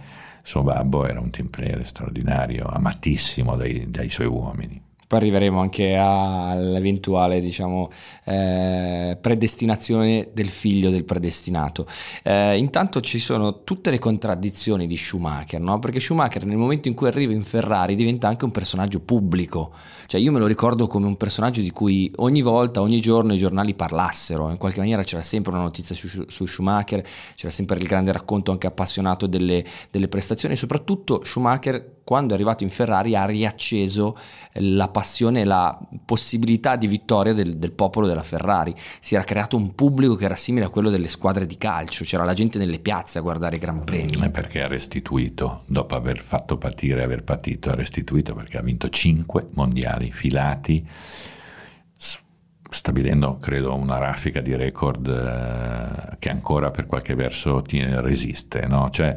suo 0.43 0.61
babbo 0.61 1.07
era 1.07 1.19
un 1.19 1.31
team 1.31 1.47
player 1.47 1.83
straordinario, 1.85 2.67
amatissimo 2.67 3.55
dai, 3.55 3.89
dai 3.89 4.09
suoi 4.09 4.27
uomini. 4.27 4.86
Poi 5.07 5.19
arriveremo 5.19 5.61
anche 5.61 5.95
all'eventuale 5.95 7.39
diciamo, 7.39 7.89
eh, 8.25 9.17
predestinazione 9.19 10.29
del 10.33 10.49
figlio 10.49 10.89
del 10.89 11.05
predestinato. 11.05 11.87
Eh, 12.23 12.57
intanto 12.57 12.99
ci 12.99 13.17
sono 13.17 13.63
tutte 13.63 13.89
le 13.89 13.99
contraddizioni 13.99 14.85
di 14.85 14.97
Schumacher, 14.97 15.61
no? 15.61 15.79
perché 15.79 16.01
Schumacher 16.01 16.45
nel 16.45 16.57
momento 16.57 16.89
in 16.89 16.93
cui 16.93 17.07
arriva 17.07 17.31
in 17.31 17.43
Ferrari 17.43 17.95
diventa 17.95 18.27
anche 18.27 18.43
un 18.43 18.51
personaggio 18.51 18.99
pubblico, 18.99 19.71
cioè 20.07 20.19
io 20.19 20.33
me 20.33 20.39
lo 20.39 20.45
ricordo 20.45 20.87
come 20.87 21.07
un 21.07 21.15
personaggio 21.15 21.61
di 21.61 21.71
cui 21.71 22.11
ogni 22.17 22.41
volta, 22.41 22.81
ogni 22.81 22.99
giorno 22.99 23.33
i 23.33 23.37
giornali 23.37 23.75
parlassero, 23.75 24.49
in 24.49 24.57
qualche 24.57 24.79
maniera 24.79 25.03
c'era 25.03 25.21
sempre 25.21 25.53
una 25.53 25.61
notizia 25.61 25.95
su, 25.95 26.25
su 26.27 26.45
Schumacher, 26.45 27.01
c'era 27.35 27.51
sempre 27.51 27.77
il 27.77 27.87
grande 27.87 28.11
racconto 28.11 28.51
anche 28.51 28.67
appassionato 28.67 29.25
delle, 29.25 29.63
delle 29.89 30.09
prestazioni 30.09 30.57
soprattutto 30.57 31.23
Schumacher 31.23 31.95
quando 32.07 32.31
è 32.31 32.35
arrivato 32.35 32.63
in 32.63 32.69
Ferrari 32.69 33.17
ha 33.17 33.25
riacceso 33.25 34.15
la 34.53 34.87
passione 34.87 35.41
e 35.41 35.43
la 35.43 35.77
possibilità 36.05 36.77
di 36.77 36.87
vittoria 36.87 37.33
del, 37.33 37.57
del, 37.57 37.73
popolo 37.73 38.07
della 38.07 38.23
Ferrari. 38.23 38.73
Si 39.01 39.15
era 39.15 39.25
creato 39.25 39.57
un 39.57 39.75
pubblico 39.75 40.15
che 40.15 40.23
era 40.23 40.37
simile 40.37 40.67
a 40.67 40.69
quello 40.69 40.89
delle 40.89 41.09
squadre 41.09 41.45
di 41.45 41.57
calcio, 41.57 42.05
c'era 42.05 42.23
la 42.23 42.33
gente 42.33 42.59
nelle 42.59 42.79
piazze 42.79 43.19
a 43.19 43.21
guardare 43.21 43.57
i 43.57 43.59
Gran 43.59 43.83
Premi. 43.83 44.21
È 44.21 44.29
perché 44.29 44.61
ha 44.61 44.67
restituito, 44.67 45.63
dopo 45.67 45.95
aver 45.95 46.21
fatto 46.21 46.57
patire, 46.57 47.03
aver 47.03 47.25
patito, 47.25 47.71
ha 47.71 47.75
restituito 47.75 48.33
perché 48.33 48.57
ha 48.57 48.61
vinto 48.61 48.87
5 48.87 49.47
mondiali 49.55 50.09
filati 50.13 50.87
stabilendo 52.69 53.37
credo 53.37 53.75
una 53.75 53.97
raffica 53.97 54.41
di 54.41 54.55
record 54.55 55.07
eh, 55.07 56.15
che 56.19 56.29
ancora 56.29 56.71
per 56.71 56.85
qualche 56.85 57.15
verso 57.15 57.61
tiene, 57.61 57.99
resiste, 57.99 58.65
no? 58.65 58.89
cioè 58.89 59.15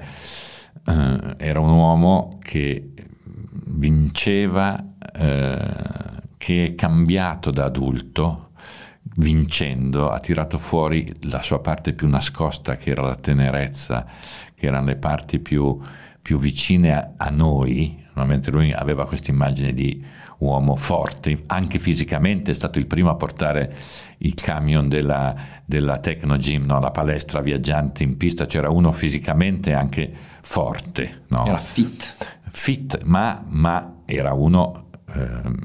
eh, 0.86 1.34
era 1.38 1.60
un 1.60 1.70
uomo 1.70 2.38
che 2.42 2.92
vinceva, 3.66 4.82
eh, 5.12 5.58
che 6.36 6.66
è 6.66 6.74
cambiato 6.74 7.50
da 7.50 7.64
adulto, 7.64 8.50
vincendo, 9.16 10.10
ha 10.10 10.18
tirato 10.20 10.58
fuori 10.58 11.12
la 11.22 11.42
sua 11.42 11.60
parte 11.60 11.92
più 11.92 12.08
nascosta, 12.08 12.76
che 12.76 12.90
era 12.90 13.02
la 13.02 13.16
tenerezza, 13.16 14.06
che 14.54 14.66
erano 14.66 14.86
le 14.86 14.96
parti 14.96 15.40
più, 15.40 15.78
più 16.20 16.38
vicine 16.38 16.94
a, 16.94 17.12
a 17.16 17.30
noi, 17.30 17.98
mentre 18.14 18.52
lui 18.52 18.72
aveva 18.72 19.06
questa 19.06 19.30
immagine 19.30 19.72
di 19.72 20.04
uomo 20.38 20.76
forte, 20.76 21.42
anche 21.46 21.78
fisicamente 21.78 22.50
è 22.50 22.54
stato 22.54 22.78
il 22.78 22.86
primo 22.86 23.10
a 23.10 23.14
portare 23.14 23.74
il 24.18 24.34
camion 24.34 24.88
della, 24.88 25.34
della 25.64 25.98
Tecno 25.98 26.36
Gym, 26.36 26.64
no? 26.64 26.80
la 26.80 26.90
palestra 26.90 27.40
viaggiante 27.40 28.02
in 28.02 28.16
pista, 28.16 28.46
c'era 28.46 28.70
uno 28.70 28.90
fisicamente 28.90 29.72
anche 29.74 30.12
forte. 30.42 31.22
No? 31.28 31.46
Era 31.46 31.58
fit. 31.58 32.16
Fit, 32.50 33.02
ma, 33.04 33.44
ma 33.46 34.02
era 34.04 34.32
uno 34.32 34.90
ehm, 35.14 35.56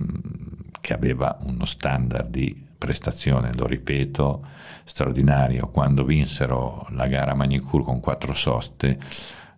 che 0.82 0.94
aveva 0.94 1.38
uno 1.44 1.66
standard 1.66 2.30
di 2.30 2.64
prestazione, 2.78 3.54
lo 3.56 3.66
ripeto, 3.66 4.46
straordinario. 4.84 5.70
Quando 5.70 6.04
vinsero 6.04 6.86
la 6.92 7.08
gara 7.08 7.34
Magnicur 7.34 7.84
con 7.84 8.00
quattro 8.00 8.34
soste, 8.34 9.00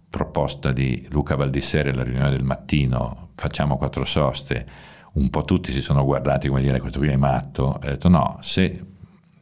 proposta 0.09 0.71
di 0.71 1.05
Luca 1.09 1.35
Valdissere 1.35 1.91
alla 1.91 2.03
riunione 2.03 2.29
del 2.29 2.43
mattino, 2.43 3.31
facciamo 3.35 3.77
quattro 3.77 4.05
soste, 4.05 4.65
un 5.13 5.29
po' 5.29 5.43
tutti 5.43 5.71
si 5.71 5.81
sono 5.81 6.05
guardati 6.05 6.47
come 6.47 6.61
dire 6.61 6.79
questo 6.79 6.99
qui 6.99 7.09
è 7.09 7.17
matto, 7.17 7.63
ho 7.63 7.79
detto 7.79 8.07
no, 8.07 8.37
se 8.41 8.85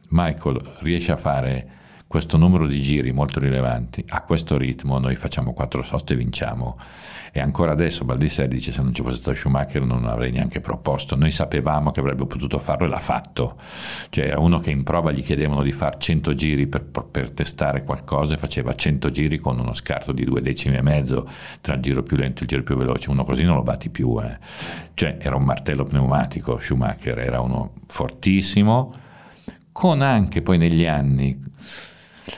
Michael 0.08 0.60
riesce 0.80 1.12
a 1.12 1.16
fare 1.16 1.70
questo 2.08 2.36
numero 2.36 2.66
di 2.66 2.80
giri 2.80 3.10
molto 3.10 3.40
rilevanti, 3.40 4.04
a 4.08 4.22
questo 4.22 4.56
ritmo 4.56 4.98
noi 4.98 5.16
facciamo 5.16 5.52
quattro 5.52 5.82
soste 5.82 6.12
e 6.12 6.16
vinciamo. 6.16 6.78
E 7.32 7.40
ancora 7.40 7.72
adesso 7.72 8.06
Baldisseri 8.06 8.48
dice 8.48 8.72
se 8.72 8.80
non 8.80 8.94
ci 8.94 9.02
fosse 9.02 9.18
stato 9.18 9.36
Schumacher 9.36 9.82
non 9.82 10.06
avrei 10.06 10.30
neanche 10.30 10.60
proposto. 10.60 11.16
Noi 11.16 11.30
sapevamo 11.30 11.90
che 11.90 12.00
avrebbe 12.00 12.24
potuto 12.24 12.58
farlo 12.58 12.86
e 12.86 12.88
l'ha 12.88 12.98
fatto. 12.98 13.56
Cioè 14.08 14.24
era 14.24 14.38
uno 14.38 14.58
che 14.58 14.70
in 14.70 14.84
prova 14.84 15.12
gli 15.12 15.22
chiedevano 15.22 15.62
di 15.62 15.72
fare 15.72 15.96
100 15.98 16.32
giri 16.32 16.66
per, 16.66 16.84
per 16.84 17.32
testare 17.32 17.82
qualcosa 17.82 18.34
e 18.34 18.38
faceva 18.38 18.74
100 18.74 19.10
giri 19.10 19.38
con 19.38 19.58
uno 19.58 19.74
scarto 19.74 20.12
di 20.12 20.24
due 20.24 20.40
decimi 20.40 20.76
e 20.76 20.82
mezzo 20.82 21.28
tra 21.60 21.74
il 21.74 21.82
giro 21.82 22.02
più 22.02 22.16
lento 22.16 22.40
e 22.40 22.42
il 22.44 22.48
giro 22.48 22.62
più 22.62 22.76
veloce. 22.76 23.10
Uno 23.10 23.24
così 23.24 23.42
non 23.42 23.56
lo 23.56 23.62
batti 23.62 23.90
più. 23.90 24.18
Eh. 24.22 24.38
Cioè 24.94 25.18
era 25.20 25.36
un 25.36 25.44
martello 25.44 25.84
pneumatico 25.84 26.58
Schumacher, 26.58 27.18
era 27.18 27.40
uno 27.40 27.74
fortissimo, 27.86 28.94
con 29.72 30.00
anche 30.00 30.40
poi 30.40 30.56
negli 30.56 30.86
anni 30.86 31.38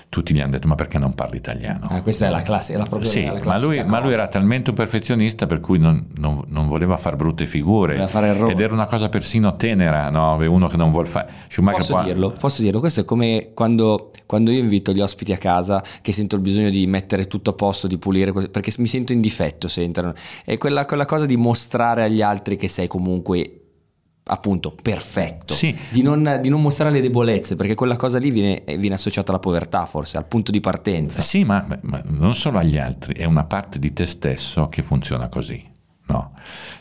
tutti 0.08 0.34
gli 0.34 0.40
hanno 0.40 0.52
detto 0.52 0.68
ma 0.68 0.74
perché 0.74 0.98
non 0.98 1.14
parli 1.14 1.36
italiano? 1.36 1.86
Ah, 1.88 2.02
questa 2.02 2.26
è 2.26 2.30
la 2.30 2.42
classe, 2.42 2.74
è 2.74 2.76
la 2.76 2.84
propria 2.84 3.10
Sì, 3.10 3.24
la 3.24 3.40
ma, 3.44 3.58
lui, 3.58 3.82
ma 3.84 4.00
lui 4.00 4.12
era 4.12 4.26
talmente 4.28 4.70
un 4.70 4.76
perfezionista 4.76 5.46
per 5.46 5.60
cui 5.60 5.78
non, 5.78 6.06
non- 6.18 6.44
non 6.48 6.68
voleva 6.68 6.96
fare 6.96 7.16
brutte 7.16 7.46
figure 7.46 7.94
ed 7.96 8.60
era 8.60 8.74
una 8.74 8.86
cosa 8.86 9.08
persino 9.08 9.56
tenera, 9.56 10.10
no? 10.10 10.36
uno 10.38 10.68
che 10.68 10.76
non 10.76 10.90
vuol 10.90 11.06
fare. 11.06 11.30
Schumacher 11.48 11.78
Posso 11.80 11.94
poi- 11.94 12.04
dirlo, 12.04 12.30
posso 12.38 12.62
dirlo, 12.62 12.80
questo 12.80 13.00
è 13.00 13.04
come 13.04 13.50
quando, 13.54 14.10
quando 14.26 14.50
io 14.50 14.60
invito 14.60 14.92
gli 14.92 15.00
ospiti 15.00 15.32
a 15.32 15.36
casa 15.38 15.82
che 16.02 16.12
sento 16.12 16.36
il 16.36 16.42
bisogno 16.42 16.70
di 16.70 16.86
mettere 16.86 17.26
tutto 17.26 17.50
a 17.50 17.52
posto, 17.52 17.86
di 17.86 17.98
pulire, 17.98 18.32
perché 18.32 18.72
mi 18.78 18.86
sento 18.86 19.12
in 19.12 19.20
difetto 19.20 19.68
se 19.68 19.82
entrano. 19.82 20.12
È 20.44 20.56
quella, 20.58 20.84
quella 20.84 21.06
cosa 21.06 21.26
di 21.26 21.36
mostrare 21.36 22.02
agli 22.04 22.22
altri 22.22 22.56
che 22.56 22.68
sei 22.68 22.86
comunque 22.86 23.52
appunto 24.28 24.74
perfetto, 24.80 25.54
Sì. 25.54 25.76
di, 25.90 26.02
non, 26.02 26.38
di 26.40 26.48
non 26.48 26.60
mostrare 26.62 26.92
le 26.92 27.00
debolezze, 27.00 27.56
perché 27.56 27.74
quella 27.74 27.96
cosa 27.96 28.18
lì 28.18 28.30
viene, 28.30 28.62
viene 28.78 28.94
associata 28.94 29.30
alla 29.30 29.40
povertà 29.40 29.86
forse, 29.86 30.16
al 30.16 30.26
punto 30.26 30.50
di 30.50 30.60
partenza. 30.60 31.20
Sì, 31.20 31.44
ma, 31.44 31.66
ma 31.82 32.00
non 32.06 32.34
solo 32.34 32.58
agli 32.58 32.78
altri, 32.78 33.14
è 33.14 33.24
una 33.24 33.44
parte 33.44 33.78
di 33.78 33.92
te 33.92 34.06
stesso 34.06 34.68
che 34.68 34.82
funziona 34.82 35.28
così. 35.28 35.64
No? 36.06 36.32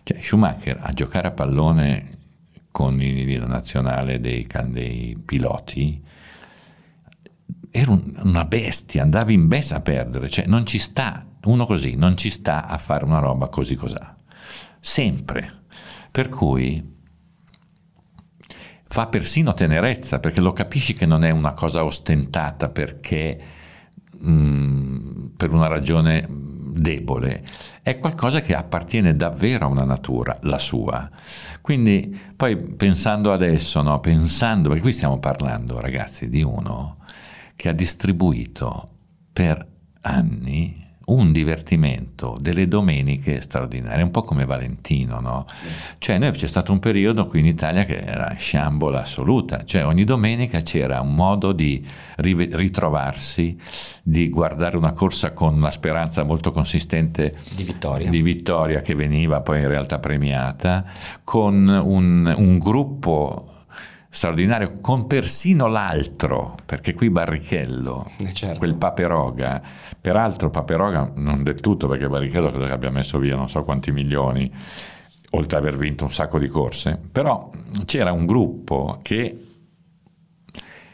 Cioè, 0.03 0.21
Schumacher 0.21 0.77
a 0.81 0.91
giocare 0.93 1.27
a 1.27 1.31
pallone 1.31 2.09
con 2.71 3.01
il- 3.01 3.39
la 3.39 3.45
nazionale 3.45 4.19
dei, 4.19 4.47
dei 4.67 5.17
piloti 5.25 6.01
era 7.71 7.91
un- 7.91 8.19
una 8.23 8.45
bestia, 8.45 9.03
andavi 9.03 9.33
in 9.33 9.47
bestia 9.47 9.77
a 9.77 9.81
perdere, 9.81 10.29
cioè 10.29 10.45
non 10.47 10.65
ci 10.65 10.79
sta, 10.79 11.25
uno 11.43 11.65
così, 11.65 11.95
non 11.95 12.15
ci 12.17 12.29
sta 12.29 12.65
a 12.67 12.77
fare 12.77 13.03
una 13.05 13.19
roba 13.19 13.47
così 13.49 13.75
cos'ha, 13.75 14.15
sempre. 14.79 15.63
Per 16.09 16.29
cui 16.29 16.95
fa 18.87 19.07
persino 19.07 19.53
tenerezza, 19.53 20.19
perché 20.19 20.41
lo 20.41 20.53
capisci 20.53 20.93
che 20.93 21.05
non 21.05 21.23
è 21.23 21.29
una 21.29 21.53
cosa 21.53 21.83
ostentata 21.83 22.69
perché 22.69 23.39
mm, 24.23 25.25
per 25.37 25.51
una 25.51 25.67
ragione 25.67 26.25
debole, 26.77 27.43
è 27.81 27.97
qualcosa 27.97 28.41
che 28.41 28.53
appartiene 28.55 29.15
davvero 29.15 29.65
a 29.65 29.69
una 29.69 29.83
natura, 29.83 30.37
la 30.41 30.59
sua. 30.59 31.09
Quindi 31.61 32.17
poi 32.35 32.55
pensando 32.57 33.31
adesso, 33.31 33.81
no? 33.81 33.99
pensando, 33.99 34.69
perché 34.69 34.83
qui 34.83 34.93
stiamo 34.93 35.19
parlando 35.19 35.79
ragazzi 35.79 36.29
di 36.29 36.41
uno 36.41 36.97
che 37.55 37.69
ha 37.69 37.73
distribuito 37.73 38.89
per 39.33 39.65
anni 40.01 40.86
un 41.07 41.31
divertimento 41.31 42.35
delle 42.39 42.67
domeniche 42.67 43.39
straordinarie, 43.39 44.03
un 44.03 44.11
po' 44.11 44.23
come 44.23 44.45
Valentino, 44.45 45.21
no? 45.21 45.45
Cioè 45.99 46.17
noi 46.17 46.31
c'è 46.31 46.47
stato 46.47 46.73
un 46.73 46.79
periodo 46.79 47.27
qui 47.27 47.39
in 47.39 47.45
Italia 47.45 47.85
che 47.85 47.97
era 47.97 48.33
sciambola 48.37 49.01
assoluta, 49.01 49.63
cioè 49.63 49.85
ogni 49.85 50.03
domenica 50.03 50.61
c'era 50.61 50.99
un 50.99 51.15
modo 51.15 51.53
di 51.53 51.85
ritrovarsi, 52.17 53.57
di 54.03 54.27
guardare 54.29 54.75
una 54.75 54.91
corsa 54.91 55.31
con 55.31 55.53
una 55.53 55.71
speranza 55.71 56.23
molto 56.23 56.51
consistente 56.51 57.35
Di 57.55 57.63
vittoria. 57.63 58.09
di 58.09 58.21
vittoria 58.21 58.81
che 58.81 58.93
veniva 58.93 59.39
poi 59.41 59.61
in 59.61 59.67
realtà 59.69 59.99
premiata, 59.99 60.83
con 61.23 61.67
un, 61.67 62.33
un 62.35 62.57
gruppo 62.57 63.56
straordinario, 64.09 64.79
con 64.79 65.05
persino 65.07 65.67
l'altro, 65.67 66.55
perché 66.65 66.93
qui 66.93 67.09
Barrichello, 67.09 68.09
Eh, 68.17 68.33
certo. 68.33 68.59
quel 68.59 68.75
Paperoga, 68.75 69.61
peraltro 69.99 70.49
Paperoga 70.49 71.11
non 71.15 71.43
del 71.43 71.59
tutto, 71.59 71.87
perché 71.87 72.07
Barrichello 72.07 72.49
credo 72.49 72.65
che 72.65 72.71
abbia 72.71 72.89
messo 72.91 73.19
via 73.19 73.35
non 73.35 73.49
so 73.49 73.63
quanti 73.63 73.91
milioni, 73.91 74.51
oltre 75.31 75.57
ad 75.57 75.65
aver 75.65 75.77
vinto 75.77 76.05
un 76.05 76.11
sacco 76.11 76.39
di 76.39 76.47
corse, 76.47 76.99
però 77.11 77.51
c'era 77.85 78.11
un 78.11 78.25
gruppo 78.25 78.99
che 79.01 79.41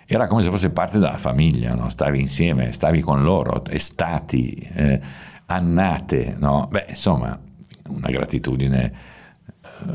era 0.06 0.28
come 0.28 0.42
se 0.44 0.50
fosse 0.50 0.70
parte 0.72 1.00
della 1.00 1.18
famiglia, 1.18 1.76
no? 1.76 1.90
stavi 1.90 2.20
insieme, 2.20 2.72
stavi 2.72 3.00
con 3.02 3.24
loro, 3.24 3.64
estati, 3.66 4.50
eh, 4.74 5.00
annate, 5.46 6.36
no? 6.38 6.68
beh, 6.70 6.86
insomma, 6.90 7.40
una 7.88 8.10
gratitudine 8.10 8.94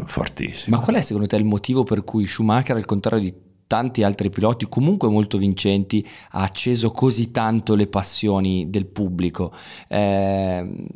fortissima. 0.05 0.77
Ma 0.77 0.83
qual 0.83 0.96
è 0.96 1.03
secondo 1.03 1.27
te 1.27 1.37
il 1.37 1.44
motivo 1.44 1.83
per 1.83 2.05
cui 2.05 2.27
Schumacher, 2.27 2.77
al 2.77 2.85
contrario 2.85 3.24
di 3.24 3.35
tanti 3.66 4.03
altri 4.03 4.31
piloti 4.31 4.66
comunque 4.68 5.09
molto 5.09 5.38
vincenti, 5.38 6.07
ha 6.31 6.42
acceso 6.42 6.90
così 6.90 7.31
tanto 7.31 7.74
le 7.74 7.87
passioni 7.87 8.70
del 8.70 8.87
pubblico? 8.87 9.53
Eh, 9.88 10.87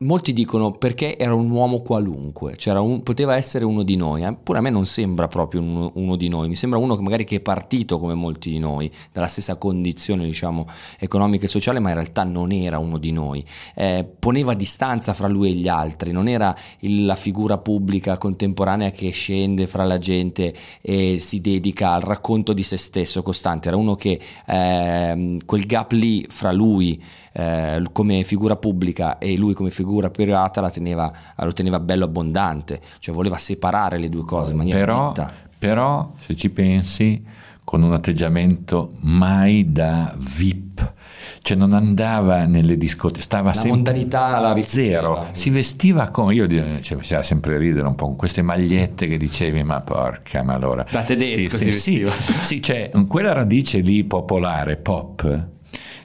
molti 0.00 0.32
dicono 0.32 0.70
perché 0.70 1.18
era 1.18 1.34
un 1.34 1.50
uomo 1.50 1.80
qualunque, 1.80 2.54
c'era 2.54 2.80
un- 2.80 3.02
poteva 3.02 3.34
essere 3.34 3.64
uno 3.64 3.82
di 3.82 3.96
noi, 3.96 4.22
eppure 4.22 4.58
a 4.58 4.60
me 4.60 4.70
non 4.70 4.84
sembra 4.84 5.26
proprio 5.26 5.60
uno, 5.60 5.90
uno 5.94 6.14
di 6.14 6.28
noi, 6.28 6.46
mi 6.48 6.54
sembra 6.54 6.78
uno 6.78 6.94
che 6.94 7.02
magari 7.02 7.24
che 7.24 7.36
è 7.36 7.40
partito 7.40 7.98
come 7.98 8.14
molti 8.14 8.48
di 8.48 8.60
noi, 8.60 8.88
dalla 9.12 9.26
stessa 9.26 9.56
condizione 9.56 10.24
diciamo 10.24 10.66
economica 11.00 11.46
e 11.46 11.48
sociale, 11.48 11.80
ma 11.80 11.88
in 11.88 11.94
realtà 11.96 12.22
non 12.22 12.52
era 12.52 12.78
uno 12.78 12.96
di 12.98 13.10
noi, 13.10 13.44
Eh, 13.74 14.04
poneva 14.18 14.54
distanza 14.54 15.12
fra 15.14 15.26
lui 15.28 15.50
e 15.50 15.54
gli 15.54 15.68
altri, 15.68 16.12
non 16.12 16.28
era 16.28 16.54
il- 16.80 17.04
la 17.04 17.14
figura 17.16 17.58
pubblica 17.58 18.18
contemporanea 18.18 18.90
che 18.90 19.10
scende 19.10 19.66
fra 19.66 19.84
la 19.84 19.98
gente 19.98 20.54
e 20.80 21.18
si 21.18 21.40
dedica 21.40 21.92
al 21.92 22.02
racconto 22.02 22.52
di 22.52 22.62
se 22.62 22.76
stesso 22.76 23.22
costante, 23.22 23.68
era 23.68 23.76
uno 23.76 23.94
che 23.94 24.20
ehm, 24.46 25.44
quel 25.44 25.66
gap 25.66 25.92
lì 25.92 26.24
fra 26.28 26.52
lui 26.52 27.02
eh, 27.38 27.82
come 27.92 28.24
figura 28.24 28.56
pubblica 28.56 29.18
e 29.18 29.36
lui 29.36 29.54
come 29.54 29.70
figura 29.70 30.10
privata 30.10 30.60
la 30.60 30.70
teneva, 30.70 31.10
lo 31.36 31.52
teneva 31.52 31.78
bello 31.78 32.04
abbondante, 32.04 32.80
cioè 32.98 33.14
voleva 33.14 33.36
separare 33.36 33.98
le 33.98 34.08
due 34.08 34.24
cose 34.24 34.50
in 34.50 34.56
maniera 34.56 34.78
però, 34.80 35.06
netta. 35.08 35.32
però, 35.56 36.10
se 36.18 36.34
ci 36.34 36.50
pensi, 36.50 37.24
con 37.64 37.82
un 37.82 37.92
atteggiamento 37.92 38.94
mai 39.02 39.70
da 39.70 40.12
VIP, 40.18 40.92
cioè 41.42 41.56
non 41.56 41.74
andava 41.74 42.44
nelle 42.44 42.76
discoteche, 42.76 43.20
stava 43.22 43.48
La 43.48 43.52
sempre 43.52 43.70
mondanità 43.70 44.40
la 44.40 44.60
zero, 44.62 45.28
si 45.32 45.50
vestiva 45.50 46.08
come 46.08 46.34
io 46.34 46.48
cioè, 46.48 46.96
faceva 46.96 47.22
sempre 47.22 47.56
ridere 47.58 47.86
un 47.86 47.94
po' 47.94 48.06
con 48.06 48.16
queste 48.16 48.42
magliette 48.42 49.06
che 49.06 49.16
dicevi 49.16 49.62
ma 49.62 49.80
porca 49.80 50.42
ma 50.42 50.54
allora 50.54 50.84
Da 50.90 51.02
tedesco 51.04 51.56
Sì, 51.56 51.72
si 51.72 51.80
sì, 51.80 52.00
vestiva. 52.02 52.10
sì, 52.10 52.32
sì, 52.44 52.62
cioè 52.62 52.90
quella 53.06 53.32
radice 53.32 53.78
lì 53.80 54.02
popolare 54.04 54.76
pop 54.76 55.46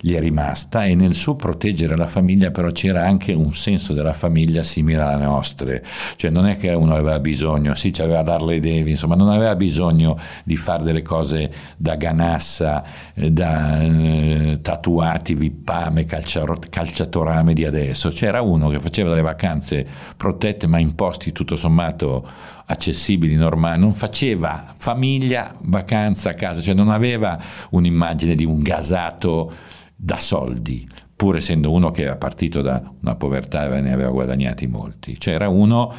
gli 0.05 0.15
è 0.15 0.19
rimasta 0.19 0.83
e 0.83 0.95
nel 0.95 1.15
suo 1.15 1.37
proteggere 1.37 1.95
la 1.95 2.07
famiglia 2.07 2.51
però 2.51 2.69
c'era 2.71 3.05
anche 3.05 3.31
un 3.31 3.53
senso 3.53 3.93
della 3.93 4.11
famiglia 4.11 4.61
simile 4.61 5.01
alle 5.01 5.23
nostre. 5.23 5.81
Cioè 6.17 6.29
non 6.29 6.45
è 6.45 6.57
che 6.57 6.73
uno 6.73 6.93
aveva 6.93 7.21
bisogno 7.21 7.73
sì 7.73 7.91
c'aveva 7.91 8.21
l'Harley 8.21 8.59
Davidson 8.59 9.07
ma 9.07 9.15
non 9.15 9.29
aveva 9.29 9.55
bisogno 9.55 10.17
di 10.43 10.57
fare 10.57 10.83
delle 10.83 11.03
cose 11.03 11.49
da 11.77 11.95
ganassa 11.95 12.83
eh, 13.13 13.31
da 13.31 13.79
eh, 13.79 14.59
tatuati 14.61 15.35
vippame 15.35 16.03
calciatorame 16.03 17.53
di 17.53 17.63
adesso. 17.63 18.09
C'era 18.09 18.41
uno 18.41 18.67
che 18.67 18.81
faceva 18.81 19.07
delle 19.07 19.21
vacanze 19.21 19.87
protette 20.17 20.67
ma 20.67 20.79
in 20.79 20.95
posti 20.95 21.31
tutto 21.31 21.55
sommato 21.55 22.27
accessibili, 22.65 23.35
normali, 23.35 23.79
non 23.79 23.93
faceva 23.93 24.73
famiglia, 24.77 25.55
vacanza 25.61 26.31
a 26.31 26.33
casa, 26.33 26.61
cioè 26.61 26.73
non 26.73 26.89
aveva 26.89 27.39
un'immagine 27.71 28.35
di 28.35 28.45
un 28.45 28.61
gasato 28.61 29.51
da 29.95 30.19
soldi, 30.19 30.87
pur 31.15 31.37
essendo 31.37 31.71
uno 31.71 31.91
che 31.91 32.01
era 32.01 32.17
partito 32.17 32.61
da 32.61 32.81
una 33.01 33.15
povertà 33.15 33.73
e 33.73 33.81
ne 33.81 33.93
aveva 33.93 34.09
guadagnati 34.09 34.67
molti, 34.67 35.17
cioè 35.19 35.35
era 35.35 35.47
uno 35.47 35.93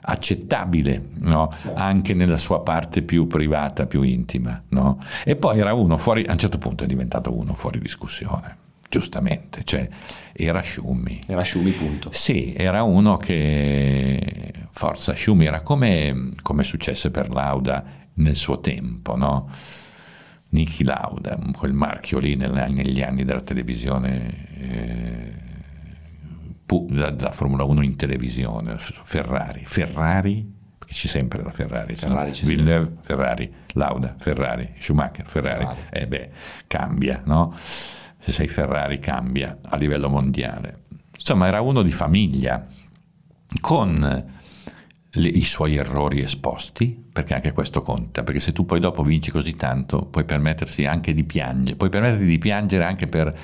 accettabile 0.00 1.10
no? 1.20 1.50
anche 1.74 2.14
nella 2.14 2.38
sua 2.38 2.62
parte 2.62 3.02
più 3.02 3.26
privata, 3.26 3.86
più 3.86 4.02
intima. 4.02 4.62
no? 4.68 4.98
E 5.24 5.36
poi 5.36 5.58
era 5.58 5.74
uno 5.74 5.96
fuori, 5.96 6.24
a 6.24 6.32
un 6.32 6.38
certo 6.38 6.58
punto 6.58 6.84
è 6.84 6.86
diventato 6.86 7.36
uno 7.36 7.52
fuori 7.54 7.78
discussione, 7.78 8.56
giustamente, 8.92 9.64
cioè 9.64 9.88
era 10.34 10.60
Sciummi. 10.60 11.20
Era 11.26 11.42
Schumi 11.42 11.70
punto. 11.70 12.10
Sì, 12.12 12.52
era 12.54 12.82
uno 12.82 13.16
che, 13.16 14.52
forza, 14.70 15.14
Schumi 15.14 15.46
era 15.46 15.62
come, 15.62 16.32
come 16.42 16.62
successe 16.62 17.10
per 17.10 17.30
Lauda 17.30 17.82
nel 18.16 18.36
suo 18.36 18.60
tempo, 18.60 19.16
no? 19.16 19.48
Niki 20.50 20.84
Lauda, 20.84 21.38
quel 21.56 21.72
marchio 21.72 22.18
lì 22.18 22.36
nel- 22.36 22.66
negli 22.68 23.00
anni 23.00 23.24
della 23.24 23.40
televisione, 23.40 24.48
eh, 24.60 25.32
pu- 26.66 26.88
Formula 27.30 27.64
1 27.64 27.80
in 27.82 27.96
televisione, 27.96 28.74
Ferrari. 28.76 29.62
Ferrari, 29.64 30.46
perché 30.76 30.92
c'è 30.92 31.06
sempre 31.06 31.42
la 31.42 31.50
Ferrari. 31.50 31.94
Ferrari 31.94 32.30
c'è 32.32 32.44
Villeneuve. 32.44 32.96
Ferrari, 33.00 33.50
Lauda, 33.72 34.14
Ferrari, 34.18 34.74
Schumacher, 34.78 35.26
Ferrari. 35.26 35.64
Ferrari. 35.64 35.80
E 35.90 36.00
eh 36.02 36.06
beh, 36.06 36.30
cambia, 36.66 37.22
no? 37.24 37.56
Se 38.22 38.30
sei 38.30 38.46
Ferrari 38.46 39.00
cambia 39.00 39.58
a 39.60 39.76
livello 39.76 40.08
mondiale. 40.08 40.82
Insomma, 41.16 41.48
era 41.48 41.60
uno 41.60 41.82
di 41.82 41.90
famiglia, 41.90 42.64
con 43.60 44.24
le, 45.10 45.28
i 45.28 45.42
suoi 45.42 45.74
errori 45.74 46.20
esposti, 46.22 47.02
perché 47.12 47.34
anche 47.34 47.50
questo 47.50 47.82
conta, 47.82 48.22
perché 48.22 48.38
se 48.38 48.52
tu 48.52 48.64
poi 48.64 48.78
dopo 48.78 49.02
vinci 49.02 49.32
così 49.32 49.56
tanto, 49.56 50.06
puoi 50.06 50.24
permettersi 50.24 50.86
anche 50.86 51.12
di 51.12 51.24
piangere, 51.24 51.76
puoi 51.76 51.90
permetterti 51.90 52.24
di 52.24 52.38
piangere 52.38 52.84
anche 52.84 53.08
per 53.08 53.36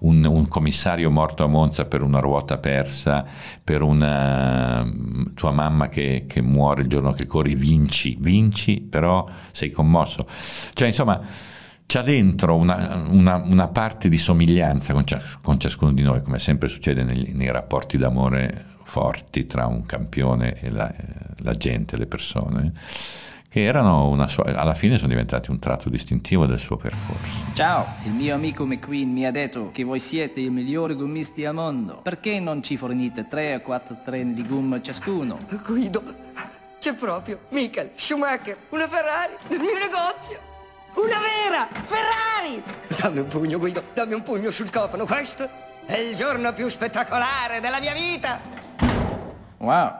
un, 0.00 0.24
un, 0.24 0.46
commissario 0.48 1.10
morto 1.10 1.42
a 1.42 1.46
Monza 1.48 1.86
per 1.86 2.02
una 2.02 2.20
ruota 2.20 2.56
persa, 2.58 3.26
per 3.62 3.82
una 3.82 4.84
mm, 4.84 5.34
tua 5.34 5.50
mamma 5.50 5.88
che, 5.88 6.24
che 6.26 6.40
muore 6.40 6.82
il 6.82 6.88
giorno 6.88 7.12
che 7.12 7.26
corri, 7.26 7.56
vinci, 7.56 8.16
vinci, 8.18 8.80
però 8.80 9.28
sei 9.50 9.70
commosso. 9.70 10.24
Cioè, 10.72 10.86
insomma, 10.86 11.20
c'è 11.90 12.02
dentro 12.02 12.54
una, 12.54 13.04
una, 13.08 13.42
una, 13.44 13.66
parte 13.66 14.08
di 14.08 14.16
somiglianza 14.16 14.92
con, 14.92 15.04
con, 15.42 15.58
ciascuno 15.58 15.92
di 15.92 16.02
noi, 16.02 16.22
come 16.22 16.38
sempre 16.38 16.68
succede 16.68 17.02
nei, 17.02 17.32
nei 17.32 17.50
rapporti 17.50 17.98
d'amore 17.98 18.64
forti 18.84 19.44
tra 19.44 19.66
un 19.66 19.84
campione 19.86 20.54
e 20.60 20.70
la, 20.70 20.88
la 21.38 21.52
gente, 21.54 21.96
le 21.96 22.06
persone 22.06 22.72
che 23.48 23.64
erano 23.64 24.24
sua, 24.28 24.44
alla 24.44 24.74
fine 24.74 24.98
sono 24.98 25.08
diventati 25.08 25.50
un 25.50 25.58
tratto 25.58 25.88
distintivo 25.88 26.46
del 26.46 26.60
suo 26.60 26.76
percorso. 26.76 27.46
Ciao, 27.54 27.84
il 28.04 28.12
mio 28.12 28.36
amico 28.36 28.64
McQueen 28.64 29.10
mi 29.10 29.26
ha 29.26 29.32
detto 29.32 29.70
che 29.72 29.82
voi 29.82 29.98
siete 29.98 30.38
i 30.38 30.48
migliori 30.48 30.94
gommisti 30.94 31.44
al 31.44 31.54
mondo. 31.54 32.02
Perché 32.02 32.38
non 32.38 32.62
ci 32.62 32.76
fornite 32.76 33.26
3 33.26 33.56
o 33.56 33.60
4 33.62 34.02
treni 34.04 34.32
di 34.32 34.46
gomma 34.46 34.80
ciascuno? 34.80 35.38
Guido, 35.66 36.04
c'è 36.78 36.94
proprio 36.94 37.46
Michael 37.48 37.90
Schumacher, 37.96 38.56
una 38.68 38.86
Ferrari 38.86 39.34
nel 39.48 39.58
mio 39.58 39.76
negozio. 39.76 40.49
Una 40.94 41.18
vera 41.18 41.68
Ferrari! 41.86 42.62
Dammi 43.00 43.18
un 43.20 43.28
pugno, 43.28 43.58
Guido, 43.58 43.82
dammi 43.94 44.14
un 44.14 44.22
pugno 44.22 44.50
sul 44.50 44.70
cofano. 44.70 45.06
Questo 45.06 45.48
è 45.86 45.96
il 45.96 46.14
giorno 46.14 46.52
più 46.52 46.68
spettacolare 46.68 47.60
della 47.60 47.80
mia 47.80 47.92
vita. 47.92 48.40
Wow, 49.58 49.92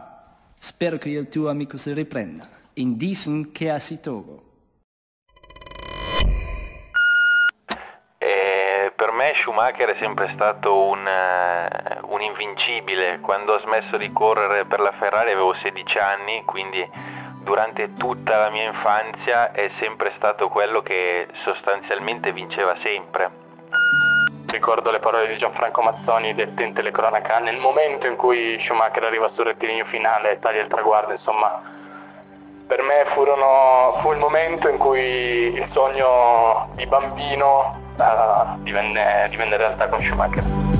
spero 0.59 0.97
che 0.97 1.11
il 1.11 1.29
tuo 1.29 1.49
amico 1.49 1.77
si 1.77 1.93
riprenda 1.93 2.49
in 2.75 2.97
diesen 2.97 3.53
che 3.53 3.77
Togo. 4.01 4.43
E 8.19 8.93
per 8.95 9.13
me 9.13 9.33
Schumacher 9.41 9.91
è 9.91 9.97
sempre 9.99 10.29
stato 10.33 10.89
un, 10.89 11.07
uh, 11.07 12.13
un 12.13 12.21
invincibile. 12.21 13.21
Quando 13.21 13.55
ho 13.55 13.61
smesso 13.61 13.97
di 13.97 14.13
correre 14.13 14.65
per 14.65 14.81
la 14.81 14.93
Ferrari 14.93 15.31
avevo 15.31 15.55
16 15.55 15.99
anni, 15.99 16.43
quindi 16.45 16.89
durante 17.43 17.95
tutta 17.95 18.39
la 18.39 18.51
mia 18.51 18.65
infanzia 18.65 19.53
è 19.53 19.71
sempre 19.79 20.13
stato 20.17 20.49
quello 20.49 20.83
che 20.83 21.29
sostanzialmente 21.43 22.33
vinceva 22.33 22.77
sempre. 22.83 23.31
Ricordo 24.47 24.91
le 24.91 24.99
parole 24.99 25.29
di 25.29 25.39
Gianfranco 25.39 25.83
Mazzoni 25.83 26.35
dette 26.35 26.65
in 26.65 26.73
telecronaca 26.73 27.39
nel 27.39 27.59
momento 27.59 28.07
in 28.07 28.17
cui 28.17 28.59
Schumacher 28.61 29.05
arriva 29.05 29.29
sul 29.29 29.45
rettilineo 29.45 29.85
finale 29.85 30.33
e 30.33 30.39
taglia 30.39 30.63
il 30.63 30.69
traguardo, 30.69 31.13
insomma 31.13 31.79
per 32.67 32.83
me 32.83 33.05
furono, 33.07 33.99
fu 34.01 34.13
il 34.13 34.19
momento 34.19 34.69
in 34.69 34.79
cui 34.79 35.53
il 35.55 35.69
sogno 35.73 36.69
di 36.77 36.87
bambino 36.87 37.81
uh, 37.97 38.63
divenne, 38.63 39.27
divenne 39.29 39.57
realtà 39.57 39.89
con 39.89 40.01
Schumacher. 40.01 40.80